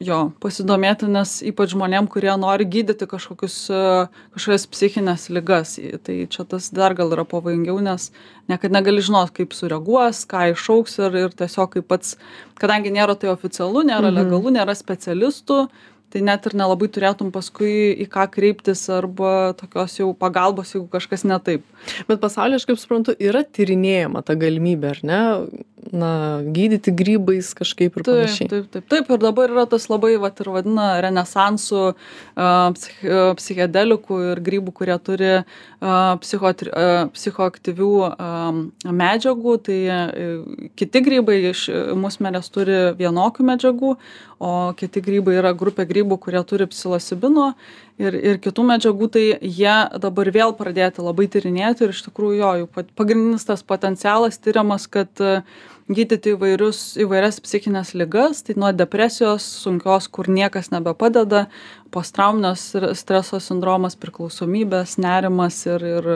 jo, 0.00 0.18
pasidomėti, 0.42 1.08
nes 1.10 1.32
ypač 1.42 1.72
žmonėm, 1.74 2.06
kurie 2.10 2.30
nori 2.38 2.64
gydyti 2.70 3.08
kažkokius, 3.10 3.56
e, 3.74 3.82
kažkokias 4.36 4.66
psichinės 4.70 5.28
ligas, 5.34 5.74
tai 6.06 6.20
čia 6.30 6.44
tas 6.46 6.70
dar 6.70 6.94
gal 6.94 7.10
yra 7.16 7.24
pavojingiau, 7.26 7.80
nes 7.82 8.10
niekada 8.48 8.78
negali 8.78 9.02
žinot, 9.02 9.32
kaip 9.34 9.52
sureaguos, 9.56 10.24
ką 10.30 10.52
išauks 10.54 10.98
ir, 11.02 11.18
ir 11.26 11.30
tiesiog 11.34 11.70
kaip 11.74 11.88
pats, 11.90 12.16
kadangi 12.62 12.94
nėra 12.94 13.18
tai 13.18 13.30
oficialu, 13.34 13.82
nėra 13.90 14.10
Mhm. 14.12 14.18
legalu, 14.22 14.54
nėra 14.54 14.74
specialistų, 14.78 15.68
tai 16.10 16.20
net 16.24 16.46
ir 16.46 16.52
nelabai 16.56 16.88
turėtum 16.88 17.28
paskui 17.30 17.92
į 18.00 18.06
ką 18.08 18.30
kreiptis 18.32 18.88
arba 18.88 19.52
tokios 19.58 19.98
jau 19.98 20.14
pagalbos, 20.16 20.72
jeigu 20.72 20.88
kažkas 20.88 21.24
ne 21.28 21.36
taip. 21.38 21.62
Bet 22.08 22.20
pasaulyje, 22.22 22.54
aš 22.62 22.64
kaip 22.70 22.78
suprantu, 22.80 23.12
yra 23.20 23.42
tyrinėjama 23.44 24.24
ta 24.24 24.32
galimybė, 24.34 24.88
ar 24.94 25.00
ne? 25.02 25.20
Na, 25.92 26.40
gydyti 26.42 26.92
grybais 26.92 27.52
kažkaip 27.56 27.96
ir 27.96 28.04
Taip, 28.04 28.08
panašiai. 28.08 28.48
taip, 28.50 28.66
taip, 28.74 28.84
taip. 28.90 29.10
Ir 29.14 29.20
dabar 29.22 29.52
yra 29.52 29.64
tas 29.70 29.86
labai, 29.88 30.16
vat, 30.20 30.40
ir 30.42 30.50
vadina, 30.52 30.88
renesansų 31.04 31.82
a, 31.88 32.48
psichedelikų 33.38 34.18
ir 34.32 34.42
grybų, 34.44 34.74
kurie 34.74 34.96
turi 35.00 35.30
a, 35.38 36.16
psichotri- 36.20 36.72
a, 36.74 37.06
psichoaktyvių 37.14 37.90
a, 38.10 38.30
medžiagų. 38.84 39.56
Tai 39.68 39.78
e, 39.78 40.28
kiti 40.78 41.04
grybai 41.04 41.38
iš 41.52 41.68
musmelės 41.98 42.50
turi 42.52 42.78
vienokių 42.98 43.48
medžiagų, 43.52 43.94
o 44.44 44.52
kiti 44.78 45.02
grybai 45.02 45.38
yra 45.40 45.54
grupė 45.56 45.86
grybų, 45.88 46.18
kurie 46.26 46.42
turi 46.46 46.68
psilocibino 46.70 47.52
ir, 47.98 48.16
ir 48.16 48.40
kitų 48.42 48.64
medžiagų. 48.72 49.10
Tai 49.14 49.24
jie 49.42 49.76
dabar 50.02 50.32
vėl 50.34 50.54
pradėti 50.58 51.04
labai 51.04 51.28
tyrinėti 51.30 51.86
ir 51.86 51.94
iš 51.94 52.04
tikrųjų 52.08 52.38
jo, 52.40 52.52
jų 52.62 52.86
pagrindinis 52.98 53.46
tas 53.48 53.64
potencialas 53.66 54.40
tyriamas, 54.42 54.88
kad 54.90 55.24
gydyti 55.88 56.34
įvairius 56.36 56.80
įvairias 57.00 57.38
psichines 57.44 57.94
ligas 57.96 58.42
tai 58.44 58.56
nuo 58.60 58.70
depresijos 58.76 59.44
sunkios 59.64 60.08
kur 60.12 60.28
niekas 60.28 60.68
nebepadeda 60.74 61.46
posttrauminio 61.94 62.50
s- 62.56 62.92
streso 63.00 63.40
sindromas 63.40 63.96
priklausomybės 63.96 64.98
nerimas 65.00 65.60
ir 65.66 65.84
ir 65.88 66.08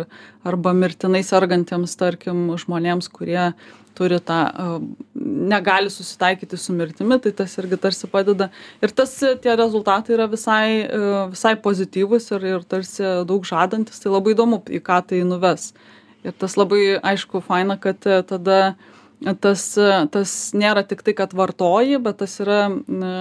arba 0.44 0.74
mirtinai 0.76 1.22
sergantiems 1.24 1.96
tarkim 1.96 2.50
žmonėms 2.60 3.08
kurie 3.08 3.52
turi 3.96 4.16
tą 4.24 4.38
negali 5.14 5.90
susitaikyti 5.92 6.56
su 6.56 6.72
mirtimi 6.72 7.18
tai 7.20 7.32
tas 7.36 7.56
irgi 7.60 7.76
tarsi 7.80 8.08
padeda. 8.08 8.48
Ir 8.82 8.88
tas 8.96 9.12
tie 9.20 9.56
rezultatai 9.56 10.14
yra 10.16 10.26
visai 10.32 10.88
visai 11.32 11.54
pozityvūs 11.60 12.30
ir 12.36 12.46
ir 12.54 12.64
tarsi 12.64 13.04
daug 13.28 13.44
žadantys 13.44 14.00
tai 14.00 14.12
labai 14.14 14.32
įdomu 14.36 14.62
į 14.68 14.80
ką 14.84 15.02
tai 15.10 15.20
nuves. 15.28 15.72
Ir 16.24 16.32
tas 16.38 16.56
labai 16.56 16.98
aišku 17.02 17.42
faina 17.44 17.76
kad 17.76 18.00
e, 18.06 18.22
tada 18.22 18.74
tas 19.40 19.62
tas 20.10 20.32
nėra 20.56 20.82
tik 20.88 21.02
tai 21.06 21.12
kad 21.18 21.32
vartoji 21.36 21.98
bet 22.02 22.18
tas 22.22 22.34
yra 22.42 22.68
na 22.88 23.12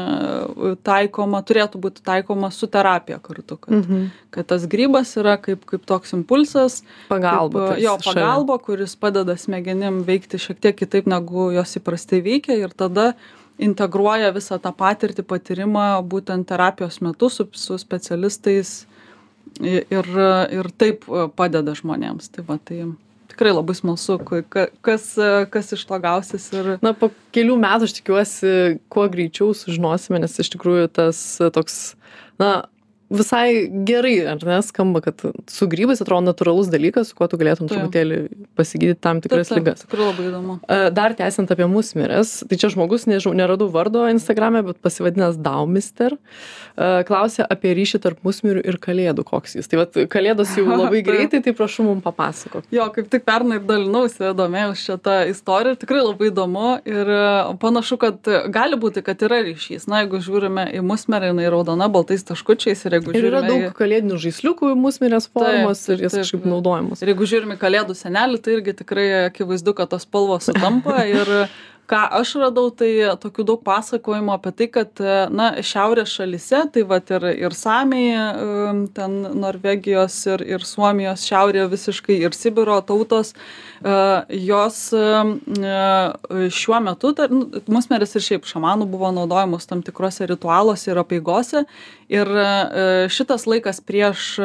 taikoma 0.87 1.41
turėtų 1.45 1.81
būti 1.83 2.03
taikoma 2.05 2.49
su 2.51 2.67
terapija 2.67 3.19
kartu 3.21 3.57
kad 3.57 3.75
Mhm. 3.81 4.07
kad 4.31 4.47
tas 4.47 4.65
grybas 4.67 5.15
yra 5.17 5.37
kaip 5.41 5.65
kaip 5.65 5.85
toks 5.85 6.13
impulsas 6.13 6.83
Pagalba. 7.09 7.75
jo 7.79 7.97
pagalba 8.03 8.57
kuris 8.57 8.95
padeda 8.95 9.37
smegenim 9.37 10.03
veikti 10.07 10.37
šiek 10.39 10.59
tiek 10.59 10.75
kitaip 10.77 11.05
negu 11.07 11.51
jos 11.51 11.77
įprastai 11.77 12.21
veikia 12.23 12.57
ir 12.57 12.69
tada 12.69 13.13
integruoja 13.59 14.31
visą 14.33 14.57
tą 14.59 14.71
patirtį 14.73 15.23
patyrimą 15.23 16.01
būtent 16.07 16.47
terapijos 16.47 17.01
metu 17.01 17.29
su 17.29 17.47
su 17.53 17.77
specialistais 17.77 18.85
ir 19.59 20.05
ir 20.51 20.71
taip 20.77 21.05
padeda 21.35 21.73
žmonėms 21.77 22.31
tai 22.31 22.43
va 22.47 22.57
tai 22.65 22.85
tikrai 23.31 23.53
labai 23.55 23.75
smalsu 23.77 24.17
ka 24.27 24.41
ka 24.51 24.67
kas 24.85 25.07
kas 25.53 25.71
iš 25.77 25.85
to 25.89 25.99
gausis 26.03 26.49
ir 26.53 26.75
Na, 26.83 26.93
po 26.97 27.11
kelių 27.35 27.57
metų 27.63 27.89
aš 27.89 27.95
tikiuosi, 27.99 28.53
kuo 28.91 29.07
greičiau 29.11 29.55
sužinosime, 29.57 30.21
nes 30.23 30.37
iš 30.43 30.51
tikrųjų 30.55 30.91
tas 30.99 31.23
toks, 31.55 31.81
na, 32.41 32.51
visai 33.11 33.67
gerai, 33.87 34.13
ar 34.31 34.41
ne, 34.47 34.57
skamba, 34.65 35.01
kad 35.03 35.21
su 35.51 35.67
grybais 35.69 36.01
atrodo 36.03 36.23
natūralus 36.29 36.71
dalykas, 36.71 37.11
su 37.11 37.17
kuo 37.17 37.27
tu 37.31 37.39
galėtum 37.41 37.69
truputėlį 37.71 38.21
pasigydyti 38.57 38.99
tam 39.03 39.21
tikras 39.23 39.51
ligas. 39.53 39.83
tikrai 39.85 40.07
labai 40.07 40.27
įdomu 40.29 40.57
Dar 40.95 41.15
tęsiant 41.17 41.51
apie 41.51 41.67
musmirės, 41.69 42.41
tai 42.47 42.57
čia 42.61 42.71
žmogus, 42.71 43.07
nežinau, 43.09 43.33
neradau 43.37 43.67
vardo 43.71 44.05
Instagram'e, 44.11 44.63
bet 44.65 44.79
pasivadinęs 44.83 45.39
Daumister, 45.43 46.15
klausė 46.77 47.43
apie 47.43 47.73
ryšį 47.77 48.01
tarp 48.05 48.21
musmirių 48.25 48.63
ir 48.71 48.77
kalėdų, 48.81 49.25
koks 49.27 49.57
jis. 49.57 49.69
Tai 49.71 49.81
vad, 49.81 49.99
kalėdos 50.11 50.53
jau 50.57 50.65
labai 50.81 51.03
greitai, 51.05 51.41
tai 51.43 51.53
prašau 51.57 51.87
mums 51.89 52.05
papasakok. 52.05 52.69
Jo, 52.73 52.87
kaip 52.95 53.11
tik 53.11 53.25
pernai 53.27 53.59
dalinausi, 53.59 54.31
domėjausi 54.37 54.87
šitą 54.87 55.17
istoriją 55.31 55.75
ir 55.75 55.81
tikrai 55.81 56.05
labai 56.05 56.31
įdomu 56.31 56.71
ir 56.87 57.11
panašu, 57.61 57.99
kad 58.01 58.31
gali 58.53 58.79
būti, 58.79 59.03
kad 59.05 59.21
yra 59.27 59.41
ryšys. 59.45 59.89
Na, 59.91 60.03
jeigu 60.03 60.21
žiūrime 60.23 60.69
į 60.77 60.83
musmerį, 60.85 61.33
jinai 61.33 61.51
raudona 61.51 61.89
baltais 61.91 62.23
taškučiais 62.27 62.85
ir 62.87 63.00
jeigu 63.01 63.17
Ir 63.17 63.27
yra 63.31 63.41
daug 63.45 63.65
į... 63.67 63.71
kalėdinių 63.77 64.19
žaisliukų 64.21 64.71
musmirės 64.79 65.27
formos 65.31 65.83
Taip, 65.85 65.97
ir 65.97 66.05
taip, 66.05 66.21
kažkaip 66.21 66.43
taip. 66.43 66.51
naudojamos. 66.53 67.01
Ir 67.03 67.13
jeigu 67.13 67.27
žiūrime 67.33 67.57
kalėdų 67.61 67.97
senelį, 67.97 68.41
tai 68.45 68.55
irgi 68.57 68.75
tikrai 68.83 69.07
akivaizdu, 69.27 69.75
kad 69.77 69.91
tos 69.91 70.07
spalvos 70.07 70.49
sutampa 70.49 71.03
ir 71.17 71.33
ką 71.89 72.01
aš 72.19 72.33
radau, 72.39 72.69
tai 72.73 72.89
tokių 73.21 73.45
daug 73.49 73.63
pasakojimų 73.65 74.33
apie 74.35 74.51
tai, 74.57 74.67
kad, 74.71 74.91
e, 75.01 75.15
na, 75.33 75.49
šiaurės 75.65 76.13
šalise, 76.15 76.63
tai 76.73 76.83
va 76.87 77.01
ir, 77.01 77.25
ir 77.47 77.55
Samiai, 77.57 78.11
e, 78.11 78.73
ten 78.95 79.17
Norvegijos 79.41 80.15
ir, 80.31 80.43
ir 80.55 80.65
Suomijos 80.67 81.25
šiaurėje 81.27 81.67
visiškai 81.71 82.19
ir 82.21 82.37
Sibiro 82.37 82.77
tautos, 82.87 83.33
e, 83.33 83.97
jos 84.47 84.79
šiuo 86.61 86.79
metu, 86.85 87.13
tai, 87.17 87.27
nu, 87.33 87.63
musmeris 87.71 88.15
ir 88.15 88.25
šiaip 88.27 88.47
šamanų 88.49 88.87
buvo 88.91 89.11
naudojamos 89.15 89.67
tam 89.69 89.83
tikrose 89.85 90.27
ritualuose 90.29 90.91
ir 90.91 91.01
apieigose. 91.01 91.65
Ir 92.11 92.27
šitas 93.11 93.47
laikas 93.47 93.79
prieš 93.87 94.35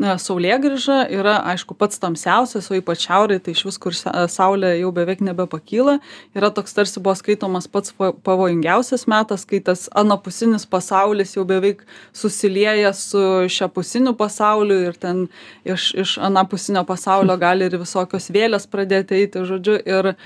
na, 0.00 0.14
saulėgrįžą 0.20 0.96
yra, 1.12 1.36
aišku, 1.52 1.76
pats 1.78 2.00
tamsiausias, 2.00 2.70
o 2.72 2.76
ypač 2.78 3.04
šiaurėje, 3.04 3.42
tai 3.44 3.54
iš 3.56 3.64
vis, 3.68 3.78
kur 3.82 3.96
sa- 3.96 4.24
saulė 4.32 4.72
jau 4.80 4.90
beveik 4.96 5.20
nebepakyla, 5.26 5.98
yra 6.36 6.50
toks 6.56 6.74
tarsi 6.76 7.02
buvo 7.04 7.14
skaitomas 7.18 7.68
pats 7.68 7.92
pa- 7.92 8.12
pavojingiausias 8.26 9.04
metas, 9.10 9.44
kai 9.44 9.60
tas 9.60 9.88
anapusinis 9.92 10.64
pasaulis 10.70 11.36
jau 11.36 11.44
beveik 11.44 11.84
susilieja 12.16 12.94
su 12.96 13.20
šiapusiniu 13.52 14.14
pasauliu 14.16 14.80
ir 14.88 14.96
ten 14.96 15.26
iš, 15.64 15.90
iš 15.94 16.16
anapusinio 16.18 16.84
pasaulio 16.88 17.36
gali 17.40 17.68
ir 17.68 17.76
visokios 17.80 18.30
vėlės 18.32 18.66
pradėti 18.70 19.20
eiti, 19.20 19.44
žodžiu. 19.44 19.76
Ir 19.84 20.12
e, 20.14 20.16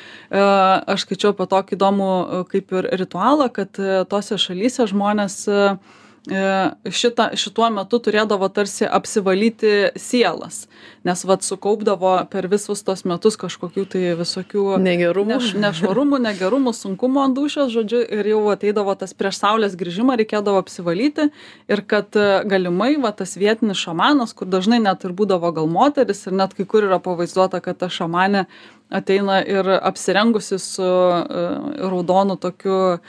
aš 0.95 1.07
skaičiau 1.07 1.35
apie 1.35 1.50
tokį 1.50 1.78
įdomų 1.78 2.11
e, 2.14 2.40
kaip 2.54 2.73
ir 2.78 2.90
ritualą, 3.02 3.50
kad 3.52 3.83
e, 3.83 4.04
tose 4.11 4.38
šalyse 4.38 4.87
žmonės 4.90 5.43
šitą, 6.25 7.26
šituo 7.37 7.66
metu 7.75 7.99
turėdavo 8.00 8.49
tarsi 8.49 8.87
apsivalyti 8.88 9.90
sielas, 10.00 10.64
nes 11.04 11.25
vat 11.28 11.45
sukaupdavo 11.45 12.14
per 12.33 12.49
visus 12.49 12.81
tos 12.83 13.04
metus 13.04 13.37
kažkokių 13.37 13.85
tai 13.93 14.14
visokių 14.16 14.78
Negerumų. 14.81 15.35
neš, 15.35 15.50
nešvarumų, 15.61 16.23
negerumų, 16.25 16.73
sunkumų 16.73 17.21
ant 17.26 17.37
dušės, 17.37 17.69
žodžiu, 17.75 18.00
ir 18.09 18.31
jau 18.33 18.40
ateidavo 18.54 18.95
tas 18.97 19.12
prieš 19.12 19.43
saulės 19.43 19.76
grįžimą, 19.76 20.16
reikėdavo 20.23 20.62
apsivalyti 20.64 21.28
ir 21.69 21.85
kad 21.85 22.16
e, 22.16 22.40
galimai 22.49 22.95
va, 22.97 23.12
tas 23.12 23.37
vietinis 23.37 23.85
šamanas, 23.85 24.33
kur 24.33 24.49
dažnai 24.49 24.81
net 24.81 25.04
ir 25.04 25.12
būdavo 25.12 25.52
gal 25.52 25.69
moteris 25.69 26.25
ir 26.25 26.33
net 26.40 26.57
kai 26.57 26.64
kur 26.64 26.88
yra 26.88 27.02
pavaizduota, 27.04 27.61
kad 27.61 27.76
ta 27.85 27.93
šamanė 27.93 28.47
ateina 28.95 29.41
ir 29.43 29.69
apsirengusi 29.77 30.59
su 30.63 30.85
uh, 30.85 31.25
raudonu 31.91 32.37
tokiu 32.41 32.79
uh, 32.95 33.01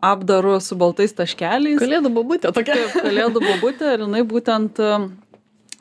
apdaru 0.00 0.58
su 0.64 0.78
baltais 0.78 1.14
taškeliais. 1.16 1.78
Kalėdų 1.82 2.12
babutė 2.16 2.52
tokia. 2.56 2.76
Taip, 2.80 2.98
kalėdų 3.06 3.44
babutė 3.44 3.94
ir 3.96 4.06
jinai 4.06 4.24
būtent 4.26 4.82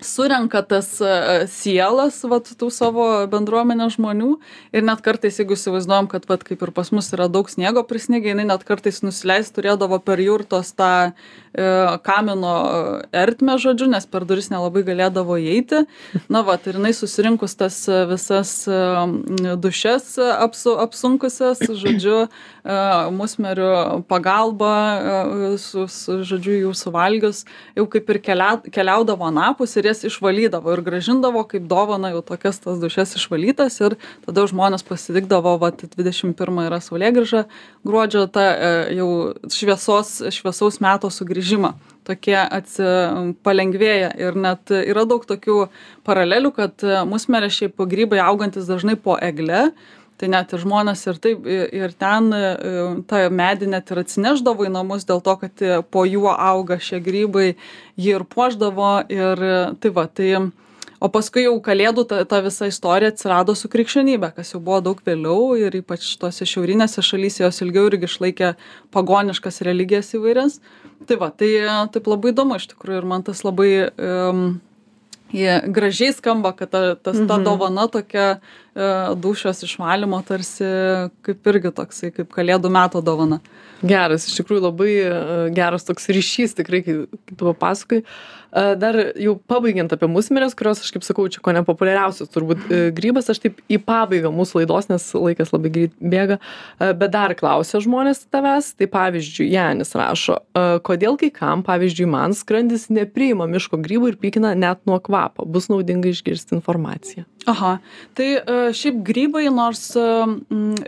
surenka 0.02 0.62
tas 0.62 0.90
uh, 1.00 1.46
sielas 1.48 2.18
vat, 2.28 2.50
tų 2.60 2.70
savo 2.74 3.06
bendruomenės 3.32 3.96
žmonių 3.96 4.36
ir 4.76 4.84
net 4.84 5.02
kartais, 5.06 5.40
jeigu 5.40 5.56
įsivaizduojam, 5.56 6.10
kad 6.12 6.28
vat, 6.30 6.44
kaip 6.44 6.64
ir 6.66 6.72
pas 6.76 6.92
mus 6.92 7.12
yra 7.16 7.30
daug 7.32 7.48
sniego 7.52 7.86
prisnigę, 7.88 8.34
jinai 8.34 8.48
net 8.50 8.66
kartais 8.68 9.02
nusileis 9.06 9.52
turėdavo 9.56 10.02
per 10.04 10.20
jurtos 10.20 10.74
tą 10.76 10.92
uh, 11.12 11.96
kamino 12.04 12.56
ertmę, 13.16 13.56
žodžiu, 13.62 13.88
nes 13.92 14.08
per 14.10 14.28
duris 14.28 14.52
nelabai 14.52 14.84
galėdavo 14.88 15.40
įeiti. 15.40 15.86
Na, 16.28 16.44
va, 16.44 16.58
ir 16.60 16.80
jinai 16.80 16.92
susirinkus 16.96 17.56
tas 17.60 17.80
uh, 17.88 18.04
visas 18.12 18.54
uh, 18.68 19.06
dušes 19.56 20.18
apsu, 20.36 20.76
apsunkusias, 20.84 21.64
žodžiu, 21.72 22.26
uh, 22.28 23.08
musmerių 23.16 24.04
pagalba, 24.12 24.76
uh, 24.76 25.48
su, 25.62 25.88
su, 25.92 26.20
žodžiu, 26.28 26.60
jų 26.66 26.76
suvalgius, 26.76 27.46
jau 27.78 27.88
kaip 27.92 28.12
ir 28.12 28.22
kelia, 28.28 28.52
keliaudavo 28.76 29.32
anapus 29.32 29.78
ir 29.80 29.85
jas 29.86 30.04
išvalydavo 30.08 30.74
ir 30.74 30.82
gražindavo 30.86 31.44
kaip 31.50 31.66
dovana 31.70 32.12
jau 32.14 32.22
tokias 32.26 32.60
tas 32.64 32.80
dušes 32.82 33.16
išvalytas 33.20 33.80
ir 33.82 33.98
tada 34.26 34.46
žmonės 34.50 34.86
pasitikdavo, 34.88 35.56
va, 35.62 35.72
21 35.72 36.62
yra 36.68 36.80
saulėgrįža, 36.84 37.46
gruodžio 37.88 38.26
ta 38.28 38.46
e, 38.52 38.72
jau 39.00 39.10
šviesos, 39.54 40.18
šviesaus 40.36 40.82
meto 40.84 41.12
sugrįžimą. 41.14 41.76
Tokie 42.06 42.38
atsi, 42.38 42.86
palengvėja 43.42 44.12
ir 44.22 44.36
net 44.38 44.70
yra 44.76 45.08
daug 45.10 45.24
tokių 45.26 45.64
paralelių, 46.06 46.52
kad 46.54 46.86
musmerė 47.10 47.50
šiaip 47.50 47.82
grybai 47.90 48.20
augantis 48.22 48.70
dažnai 48.70 48.94
po 48.94 49.18
egle, 49.18 49.72
tai 50.20 50.30
net 50.32 50.54
ir 50.56 50.62
žmonės 50.64 51.02
ir 51.10 51.20
taip 51.22 51.48
ir 51.50 51.96
ten 52.00 52.30
e, 52.36 52.44
tą 53.10 53.24
medį 53.34 53.72
net 53.74 53.92
ir 53.92 54.02
atsineždavo 54.04 54.68
į 54.68 54.74
namus 54.76 55.08
dėl 55.08 55.24
to 55.24 55.36
kad 55.42 55.64
e, 55.64 55.80
po 55.84 56.06
juo 56.08 56.32
auga 56.32 56.80
šie 56.80 57.02
grybai 57.04 57.56
jį 58.00 58.14
ir 58.20 58.28
puošdavo 58.32 58.92
ir 59.12 59.44
e, 59.44 59.58
tai 59.82 59.92
va 59.96 60.06
tai 60.08 60.30
o 61.04 61.10
paskui 61.12 61.44
jau 61.46 61.58
kalėdų 61.64 62.06
ta 62.12 62.22
ta 62.32 62.40
visa 62.46 62.70
istorija 62.72 63.12
atsirado 63.12 63.58
su 63.60 63.70
krikščionybe 63.72 64.32
kas 64.38 64.54
jau 64.56 64.62
buvo 64.64 64.80
daug 64.88 65.02
vėliau 65.06 65.58
ir 65.60 65.76
ypač 65.82 66.08
tose 66.22 66.48
šiaurinėse 66.48 67.04
šalyse 67.04 67.44
jos 67.44 67.62
ilgiau 67.66 67.90
irgi 67.92 68.08
išlaikė 68.08 68.54
pagoniškas 68.96 69.62
religijas 69.68 70.14
įvairias. 70.16 70.62
Tai 71.06 71.20
va 71.20 71.28
tai 71.36 71.52
taip 71.92 72.08
labai 72.08 72.32
įdomu 72.32 72.56
iš 72.56 72.70
tikrųjų 72.72 73.02
ir 73.02 73.10
man 73.10 73.26
tas 73.28 73.44
labai 73.44 73.70
um, 74.00 74.46
jie 75.34 75.62
gražiai 75.68 76.14
skamba, 76.14 76.52
kad 76.56 76.70
ta, 76.70 76.96
tas, 76.96 77.18
ta 77.28 77.36
Mhm. 77.38 77.44
dovana 77.44 77.88
tokia 77.88 78.40
e, 78.76 79.16
dušios 79.16 79.64
išvalymo 79.64 80.22
tarsi 80.28 80.64
kaip 81.22 81.48
irgi 81.48 81.72
toksai, 81.72 82.12
kaip 82.12 82.30
kalėdų 82.34 82.70
meto 82.70 83.02
dovana. 83.02 83.40
Geras, 83.86 84.26
iš 84.30 84.40
tikrųjų 84.40 84.64
labai 84.64 84.94
e, 84.98 85.12
geras 85.56 85.86
toks 85.86 86.10
ryšys, 86.14 86.56
tikrai, 86.58 86.82
kai, 86.86 86.96
kai 87.28 87.36
tu 87.36 87.48
papasakai. 87.48 88.00
E, 88.02 88.64
Dar 88.82 88.98
jau 89.20 89.36
pabaigiant 89.52 89.92
apie 89.94 90.10
musmirės, 90.10 90.56
kurios, 90.58 90.82
aš 90.82 90.94
kaip 90.96 91.06
sakau, 91.06 91.28
čia 91.32 91.44
ko 91.46 91.54
nepopuliariausias 91.56 92.32
turbūt 92.34 92.66
e, 92.66 92.80
grybas, 92.96 93.30
aš 93.32 93.44
taip 93.44 93.62
į 93.70 93.80
pabaigą 93.86 94.32
mūsų 94.34 94.62
laidos, 94.62 94.90
nes 94.90 95.06
laikas 95.14 95.54
labai 95.54 95.74
greit 95.78 95.94
bėga, 96.00 96.40
bet 96.82 97.14
dar 97.14 97.36
klausia 97.38 97.84
žmonės 97.84 98.26
tavęs, 98.34 98.74
tai 98.80 98.90
pavyzdžiui, 98.92 99.52
Janis 99.54 99.94
rašo, 99.98 100.40
kodėl 100.88 101.20
kai 101.22 101.30
kam, 101.36 101.66
pavyzdžiui, 101.68 102.10
man 102.10 102.36
skrandis 102.38 102.90
nepriima 102.94 103.50
miško 103.52 103.82
grybų 103.84 104.14
ir 104.14 104.20
pykina 104.24 104.56
net 104.58 104.82
nuo 104.90 105.02
kvapo, 105.04 105.46
bus 105.46 105.70
naudinga 105.70 106.10
išgirsti 106.14 106.58
informaciją. 106.58 107.28
Aha, 107.46 107.76
tai 108.18 108.28
e, 108.42 108.54
šiaip 108.74 109.04
grybai, 109.06 109.44
nors 109.54 109.92
e, 109.94 110.04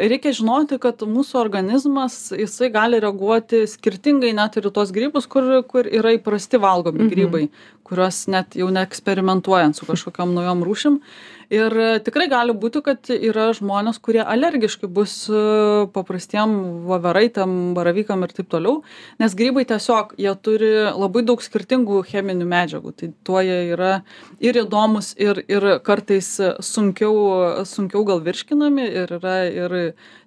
reikia 0.10 0.34
žinoti, 0.34 0.80
kad 0.82 1.04
mūsų 1.06 1.38
organizmas, 1.38 2.16
jisai 2.34 2.72
gali 2.74 2.98
reaguoti 3.04 3.62
skirtingai 3.70 4.34
net 4.34 4.58
ir 4.58 4.70
į 4.70 4.74
tos 4.74 4.94
grybus, 4.96 5.30
kur, 5.30 5.46
kur 5.70 5.86
yra 5.86 6.16
įprasti 6.18 6.58
valgomi 6.58 7.06
Mhm. 7.06 7.12
grybai, 7.14 7.44
kuriuos 7.88 8.24
net 8.34 8.58
jau 8.58 8.72
neeksperimentuojant 8.74 9.78
su 9.78 9.86
kažkokiam 9.86 10.34
naujom 10.34 10.66
rūšim. 10.66 11.00
Ir 11.48 11.72
e, 11.80 12.00
tikrai 12.04 12.26
gali 12.28 12.52
būti, 12.52 12.82
kad 12.84 13.08
yra 13.14 13.46
žmonės, 13.56 14.02
kurie 14.04 14.20
alergiški 14.20 14.90
bus 14.92 15.14
e, 15.32 15.42
paprastiem 15.96 16.56
voveraitėm, 16.90 17.54
baravykam 17.78 18.26
ir 18.28 18.34
taip 18.36 18.50
toliau, 18.52 18.82
nes 19.22 19.36
grybai 19.38 19.64
tiesiog, 19.70 20.12
jie 20.20 20.34
turi 20.44 20.72
labai 20.92 21.24
daug 21.24 21.44
skirtingų 21.44 22.02
cheminių 22.10 22.48
medžiagų, 22.52 22.94
tai 23.00 23.12
tuo 23.24 23.40
jie 23.40 23.62
yra 23.72 23.94
ir 24.44 24.60
įdomus, 24.60 25.14
ir, 25.24 25.40
ir 25.48 25.70
kartais 25.88 26.34
sunkiau, 26.68 27.64
sunkiau 27.70 28.04
gal 28.10 28.20
virškinami, 28.28 28.90
ir 29.04 29.16
yra 29.22 29.38
ir 29.48 29.78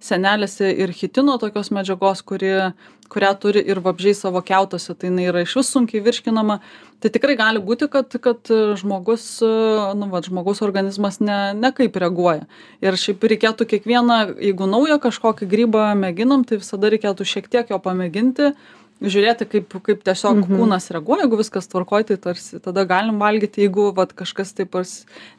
senelėse, 0.00 0.72
ir 0.72 0.96
hitino 0.96 1.36
tokios 1.42 1.68
medžiagos, 1.76 2.24
kuri, 2.24 2.54
kurią 3.10 3.34
turi 3.42 3.62
ir 3.66 3.80
vabžiai 3.84 4.14
savo 4.16 4.42
keutose, 4.46 4.94
tai 4.94 5.10
jinai 5.10 5.28
yra 5.32 5.44
iš 5.44 5.56
vis 5.60 5.72
sunkiai 5.74 6.02
virškinama. 6.04 6.60
Tai 7.00 7.08
tikrai 7.12 7.36
gali 7.38 7.62
būti, 7.64 7.88
kad, 7.88 8.12
kad 8.20 8.50
žmogus, 8.76 9.24
nu, 9.96 10.08
va, 10.12 10.20
žmogaus 10.24 10.60
organizmas 10.64 11.16
ne, 11.24 11.38
nekaip 11.56 11.96
reaguoja. 12.02 12.44
Ir 12.84 12.98
šiaip 13.00 13.24
reikėtų 13.32 13.66
kiekvieną, 13.70 14.18
jeigu 14.36 14.68
naują 14.68 15.00
kažkokį 15.00 15.48
grybą 15.48 15.86
mėginam, 15.96 16.44
tai 16.44 16.60
visada 16.60 16.92
reikėtų 16.92 17.24
šiek 17.24 17.48
tiek 17.48 17.72
jo 17.72 17.80
pamėginti, 17.80 18.52
žiūrėti, 19.00 19.46
kaip, 19.48 19.76
kaip 19.84 20.02
tiesiog 20.04 20.42
mhm. 20.42 20.58
kūnas 20.60 20.90
reaguoja, 20.92 21.24
jeigu 21.24 21.40
viskas 21.40 21.68
tvarkoja, 21.72 22.10
tai 22.10 22.18
tarsi 22.28 22.60
tada 22.62 22.84
galim 22.88 23.20
valgyti, 23.22 23.64
jeigu 23.64 23.88
vat, 23.96 24.12
kažkas 24.16 24.52
taip 24.56 24.76
ar 24.76 24.88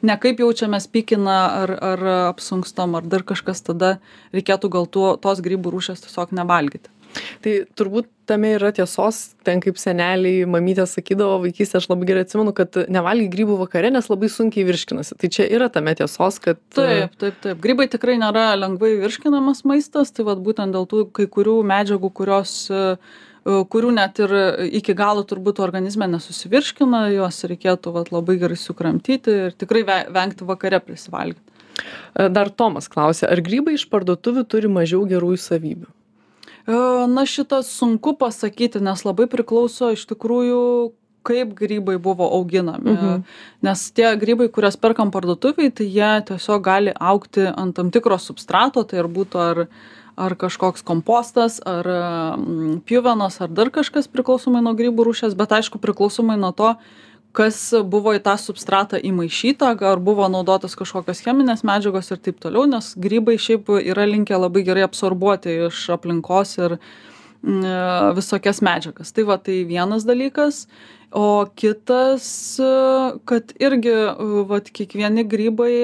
nekaip 0.02 0.42
jaučiamės 0.42 0.88
pykina 0.90 1.38
ar, 1.62 1.74
ar 1.92 2.08
apsunkstom, 2.32 2.98
ar 2.98 3.06
dar 3.06 3.26
kažkas, 3.26 3.62
tada 3.68 3.94
reikėtų 4.34 4.72
gal 4.72 4.90
tuo, 4.90 5.14
tos 5.22 5.44
grybų 5.44 5.76
rūšės 5.76 6.04
tiesiog 6.08 6.34
nevalgyti. 6.38 6.91
Tai 7.44 7.54
turbūt 7.78 8.08
tame 8.30 8.54
yra 8.56 8.70
tiesos, 8.74 9.20
ten 9.44 9.60
kaip 9.64 9.80
seneliai, 9.80 10.46
mamytė 10.48 10.86
sakydavo 10.88 11.40
vaikystė, 11.42 11.80
aš 11.80 11.88
labai 11.90 12.08
gerai 12.08 12.22
atsimenu, 12.26 12.54
kad 12.56 12.78
nevalgy 12.92 13.26
grybų 13.32 13.58
vakare, 13.64 13.90
nes 13.92 14.08
labai 14.08 14.30
sunkiai 14.32 14.64
virškinasi. 14.68 15.18
Tai 15.20 15.32
čia 15.34 15.48
yra 15.50 15.68
tame 15.72 15.94
tiesos, 15.98 16.38
kad... 16.42 16.60
Taip, 16.76 17.18
taip, 17.20 17.42
taip. 17.44 17.60
Grybai 17.64 17.88
tikrai 17.92 18.16
nėra 18.22 18.52
lengvai 18.60 18.94
virškinamas 19.02 19.66
maistas, 19.68 20.14
tai 20.14 20.24
vad 20.28 20.40
būtent 20.46 20.72
dėl 20.76 20.88
tų 20.88 21.04
kai 21.18 21.28
kurių 21.30 21.58
medžiagų, 21.68 22.12
kurios 22.22 22.56
uh, 22.72 22.96
kurių 23.44 23.90
net 23.96 24.20
ir 24.22 24.34
iki 24.78 24.94
galo 24.94 25.24
turbūt 25.26 25.60
organizme 25.62 26.06
nesusivirškina, 26.10 27.08
juos 27.16 27.42
reikėtų 27.50 27.94
vat, 27.94 28.12
labai 28.14 28.38
gerai 28.38 28.58
sukramtyti 28.58 29.38
ir 29.48 29.56
tikrai 29.58 29.82
vengti 29.86 30.46
vakare 30.46 30.78
prisivalgyti. 30.82 31.42
Dar 32.14 32.52
Tomas 32.52 32.86
klausė, 32.92 33.26
ar 33.32 33.40
grybai 33.42 33.74
iš 33.78 33.88
parduotuvių 33.90 34.44
turi 34.46 34.70
mažiau 34.70 35.02
gerųjų 35.08 35.40
savybių? 35.40 35.90
Na 36.66 37.24
šitą 37.26 37.62
sunku 37.66 38.14
pasakyti, 38.18 38.82
nes 38.82 39.02
labai 39.02 39.26
priklauso 39.30 39.90
iš 39.96 40.04
tikrųjų, 40.10 40.92
kaip 41.26 41.54
grybai 41.58 41.96
buvo 42.02 42.26
auginami. 42.34 42.92
Mhm. 42.92 43.24
Nes 43.62 43.90
tie 43.94 44.14
grybai, 44.18 44.48
kurias 44.50 44.76
perkam 44.76 45.10
parduotuviai, 45.14 45.70
tai 45.70 45.86
jie 45.86 46.12
tiesiog 46.30 46.62
gali 46.62 46.94
aukti 46.98 47.46
ant 47.46 47.74
tam 47.76 47.90
tikro 47.94 48.18
substrato, 48.18 48.82
tai 48.82 49.02
ir 49.02 49.10
būtų 49.10 49.42
ar 49.42 49.66
ar 50.12 50.34
kažkoks 50.36 50.84
kompostas, 50.84 51.56
ar 51.64 51.86
mm, 52.36 52.82
pjuvenos, 52.84 53.40
ar 53.40 53.48
dar 53.48 53.70
kažkas 53.72 54.10
priklausomai 54.12 54.60
nuo 54.60 54.74
grybų 54.76 55.06
rūšės, 55.08 55.32
bet 55.38 55.54
aišku 55.56 55.80
priklausomai 55.80 56.36
nuo 56.36 56.52
to, 56.52 56.74
kas 57.36 57.58
buvo 57.88 58.12
į 58.16 58.20
tą 58.24 58.34
substratą 58.40 59.00
įmaišyta, 59.00 59.72
ar 59.88 60.00
buvo 60.04 60.28
naudotas 60.32 60.76
kažkokios 60.78 61.22
cheminės 61.24 61.64
medžiagos 61.66 62.12
ir 62.12 62.20
taip 62.20 62.40
toliau, 62.42 62.66
nes 62.68 62.92
grybai 63.00 63.38
šiaip 63.40 63.70
yra 63.80 64.04
linkę 64.08 64.36
labai 64.36 64.64
gerai 64.66 64.84
absorbuoti 64.86 65.56
iš 65.68 65.84
aplinkos 65.96 66.56
ir 66.60 66.76
mm, 66.76 68.12
visokias 68.18 68.62
medžiagas. 68.64 69.14
Tai 69.16 69.26
va, 69.30 69.38
tai 69.40 69.62
vienas 69.68 70.04
dalykas. 70.08 70.66
O 71.12 71.44
kitas, 71.56 72.26
kad 73.28 73.56
irgi, 73.60 73.96
va, 74.48 74.60
kiekvieni 74.64 75.26
grybai 75.28 75.74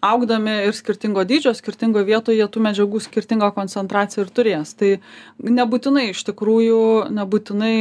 augdami 0.00 0.52
ir 0.66 0.74
skirtingo 0.76 1.22
dydžio 1.28 1.52
skirtingoj 1.56 2.04
vietoj 2.08 2.36
jie 2.38 2.46
tų 2.48 2.62
medžiagų 2.64 3.00
skirtingą 3.04 3.50
koncentraciją 3.56 4.24
ir 4.24 4.30
turės. 4.32 4.72
Tai 4.76 4.90
nebūtinai 5.44 6.06
iš 6.10 6.22
tikrųjų 6.30 6.80
nebūtinai 7.12 7.74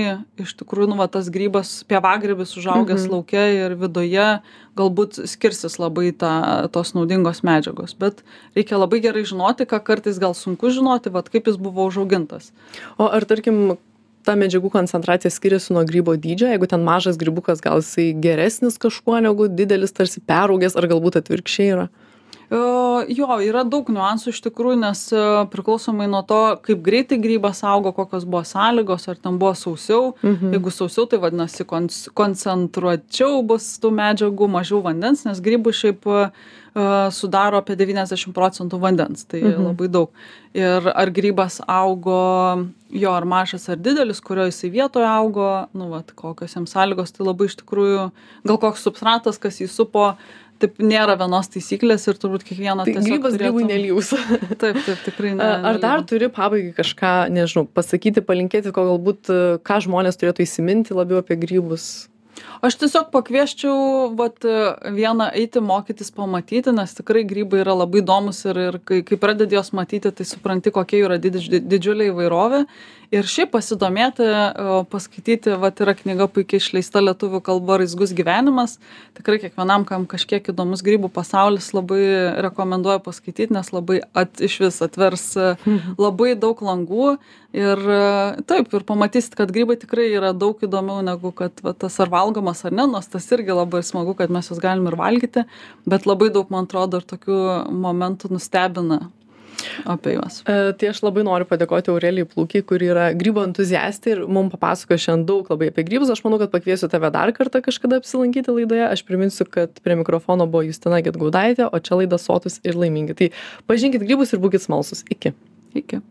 iš 0.43 0.53
tikrųjų 0.59 0.89
nu 0.91 0.99
va 0.99 1.07
tas 1.11 1.31
grybas 1.31 1.83
pievagrybis 1.87 2.57
užaugęs 2.59 3.07
Mhm. 3.07 3.11
lauke 3.11 3.43
ir 3.55 3.75
viduje 3.79 4.41
galbūt 4.75 5.23
skirsis 5.27 5.79
labai 5.79 6.11
ta 6.11 6.67
tos 6.71 6.93
naudingos 6.93 7.41
medžiagos. 7.43 7.95
Bet 7.97 8.23
reikia 8.55 8.77
labai 8.79 8.99
gerai 8.99 9.23
žinoti 9.23 9.65
ką 9.65 9.79
kartais 9.83 10.19
gal 10.19 10.33
sunku 10.35 10.69
žinoti 10.69 11.11
vat 11.11 11.29
kaip 11.29 11.47
jis 11.47 11.55
buvo 11.57 11.87
užaugintas. 11.87 12.51
O 12.97 13.07
ar 13.07 13.23
tarkim 13.23 13.77
ta 14.23 14.35
medžiagų 14.35 14.69
koncentracija 14.69 15.31
skiriasi 15.31 15.71
nuo 15.73 15.85
grybo 15.87 16.15
dydžio? 16.19 16.51
Jeigu 16.51 16.67
ten 16.67 16.83
mažas 16.83 17.17
grybukas 17.17 17.61
gal 17.63 17.79
jisai 17.79 18.11
geresnis 18.13 18.77
kažkuo 18.77 19.21
negu 19.23 19.47
didelis 19.47 19.95
tarsi 19.95 20.19
peraugęs 20.19 20.75
ar 20.75 20.87
galbūt 20.91 21.15
atvirkščiai 21.23 21.71
yra 21.71 21.87
Jo, 22.49 23.35
yra 23.45 23.61
daug 23.61 23.91
niuansų 23.93 24.31
iš 24.33 24.39
tikrųjų, 24.47 24.79
nes 24.81 25.03
e, 25.13 25.19
priklausomai 25.53 26.07
nuo 26.09 26.23
to, 26.25 26.39
kaip 26.65 26.79
greitai 26.81 27.19
grybas 27.21 27.61
augo, 27.61 27.91
kokios 27.93 28.25
buvo 28.25 28.41
sąlygos, 28.47 29.05
ar 29.11 29.19
ten 29.21 29.37
buvo 29.41 29.53
sausiau. 29.53 30.15
Mhm. 30.23 30.55
Jeigu 30.57 30.73
sausiau, 30.73 31.05
tai 31.09 31.19
vadinasi 31.21 31.67
koncentruočiau 32.17 33.43
bus 33.45 33.75
tų 33.83 33.93
medžiagų, 33.99 34.49
mažiau 34.49 34.81
vandens, 34.81 35.21
nes 35.29 35.43
grybų 35.45 35.75
šiaip 35.77 36.09
uh, 36.09 36.33
sudaro 37.13 37.61
apie 37.61 37.77
90 37.77 38.33
procentų 38.33 38.81
vandens, 38.81 39.29
tai 39.29 39.43
mhm. 39.43 39.69
labai 39.69 39.91
daug. 39.93 40.25
Ir 40.57 40.89
ar 40.89 41.13
grybas 41.13 41.59
augo, 41.69 42.65
jo 42.89 43.13
ar 43.13 43.29
mažas 43.29 43.69
ar 43.69 43.77
didelis, 43.77 44.25
kurio 44.25 44.49
jisai 44.49 44.73
vietoje 44.73 45.05
augo, 45.05 45.69
nu, 45.77 45.91
vat, 45.93 46.17
kokios 46.17 46.57
jam 46.57 46.65
sąlygos, 46.65 47.13
tai 47.13 47.29
labai 47.29 47.51
iš 47.51 47.59
tikrųjų, 47.61 48.09
gal 48.49 48.61
koks 48.65 48.89
substratas, 48.89 49.37
kas 49.37 49.61
jį 49.61 49.69
supo, 49.69 50.15
taip 50.59 50.79
nėra 50.83 51.15
vienos 51.19 51.49
taisyklės 51.53 52.07
ir 52.11 52.19
turbūt 52.19 52.43
kiekvieno 52.47 52.85
tai 52.87 52.95
grybas 52.97 53.37
grybui 53.39 53.65
nelygus. 53.67 54.11
taip, 54.61 54.79
taip, 54.83 54.99
tikrai 55.05 55.33
ne. 55.37 55.49
Ar 55.71 55.79
dar 55.81 56.03
turi 56.07 56.29
pabaigai 56.33 56.73
kažką, 56.77 57.13
nežinau, 57.33 57.67
pasakyti, 57.71 58.23
palinkėti, 58.25 58.73
ko 58.75 58.87
galbūt, 58.91 59.31
ką 59.65 59.81
žmonės 59.87 60.19
turėtų 60.19 60.45
įsiminti 60.47 60.97
labiau 60.97 61.23
apie 61.23 61.39
grybus? 61.39 62.08
Aš 62.65 62.75
tiesiog 62.81 63.09
pakvieščiau 63.13 64.09
vat, 64.19 64.43
vieną 64.95 65.29
eiti 65.39 65.61
mokytis 65.63 66.11
pamatyti, 66.15 66.73
nes 66.75 66.95
tikrai 66.97 67.23
grybai 67.27 67.63
yra 67.63 67.75
labai 67.81 68.01
įdomus 68.03 68.43
ir, 68.49 68.59
ir 68.67 68.79
kai, 68.83 69.01
kai 69.07 69.19
pradedi 69.19 69.55
juos 69.55 69.71
matyti, 69.75 70.11
tai 70.11 70.27
supranti, 70.27 70.73
kokia 70.75 71.05
yra 71.07 71.19
didž, 71.21 71.47
didžiulė 71.59 72.09
įvairovė. 72.11 72.65
Ir 73.09 73.25
šiaip 73.25 73.49
pasidomėti 73.55 74.25
paskaityti 74.91 75.55
vat 75.57 75.79
yra 75.81 75.95
knyga 75.97 76.27
puikiai 76.29 76.61
išleista 76.61 77.01
lietuvių 77.01 77.39
kalba 77.41 77.79
raizgus 77.81 78.11
gyvenimas. 78.13 78.75
Tikrai 79.17 79.39
kiekvienam 79.41 79.81
kam 79.89 80.05
kažkiek 80.09 80.51
įdomus 80.53 80.83
grybų 80.85 81.09
pasaulis 81.15 81.71
labai 81.73 82.03
rekomenduoju 82.45 83.01
paskaityt 83.07 83.55
nes 83.55 83.73
labai 83.73 84.03
at 84.13 84.37
išvis 84.45 84.77
atvers 84.85 85.25
labai 86.05 86.35
daug 86.37 86.61
langų. 86.61 87.15
Ir 87.57 87.81
taip 88.45 88.77
ir 88.77 88.85
pamatysit 88.85 89.33
kad 89.33 89.49
grybai 89.49 89.79
tikrai 89.81 90.11
yra 90.13 90.35
daug 90.37 90.61
įdomiau 90.61 91.01
negu 91.01 91.33
kad 91.33 91.65
va 91.65 91.73
tas 91.73 91.97
ar 91.97 92.13
valgomas 92.19 92.65
ar 92.67 92.75
ne 92.75 92.87
nors 92.93 93.09
tas 93.11 93.27
irgi 93.35 93.55
labai 93.55 93.83
smagu 93.85 94.15
kad 94.19 94.33
mes 94.33 94.51
juos 94.51 94.61
galim 94.63 94.87
ir 94.91 94.99
valgyti 94.99 95.45
bet 95.89 96.09
labai 96.09 96.29
daug 96.35 96.51
man 96.53 96.67
atrodo 96.69 97.01
ir 97.01 97.07
tokių 97.15 97.39
momentų 97.85 98.33
nustebina 98.35 99.07
apie 99.85 100.13
juos. 100.15 100.41
E, 100.47 100.73
tai 100.79 100.89
aš 100.91 101.01
labai 101.03 101.23
noriu 101.27 101.47
padėkoti 101.49 101.91
Aurelijai 101.93 102.27
Plūkiai, 102.29 102.63
kuri 102.67 102.89
yra 102.93 103.09
grybo 103.17 103.43
entuziastė 103.47 104.13
ir 104.15 104.21
mums 104.27 104.53
papasakojo 104.53 105.01
šiandien 105.03 105.25
daug 105.29 105.49
labai 105.51 105.71
apie 105.73 105.85
grybus. 105.87 106.11
Aš 106.13 106.23
manau, 106.25 106.39
kad 106.41 106.53
pakviesiu 106.53 106.89
tave 106.91 107.11
dar 107.15 107.31
kartą 107.35 107.61
kažkada 107.65 107.99
apsilankyti 108.01 108.55
laidoje. 108.55 108.85
Aš 108.87 109.03
priminsiu, 109.07 109.47
kad 109.49 109.81
prie 109.83 109.97
mikrofono 109.99 110.47
buvo 110.49 110.65
Justina 110.67 111.01
Getgaudaitė, 111.05 111.67
o 111.67 111.83
čia 111.83 111.99
laida 111.99 112.21
Sotus 112.21 112.59
ir 112.63 112.79
laimingi. 112.79 113.17
Tai 113.19 113.31
pažinkit 113.69 114.05
grybus 114.05 114.33
ir 114.35 114.43
būkite 114.43 114.69
smalsus. 114.69 115.03
Iki. 115.11 115.35
Iki. 115.83 116.03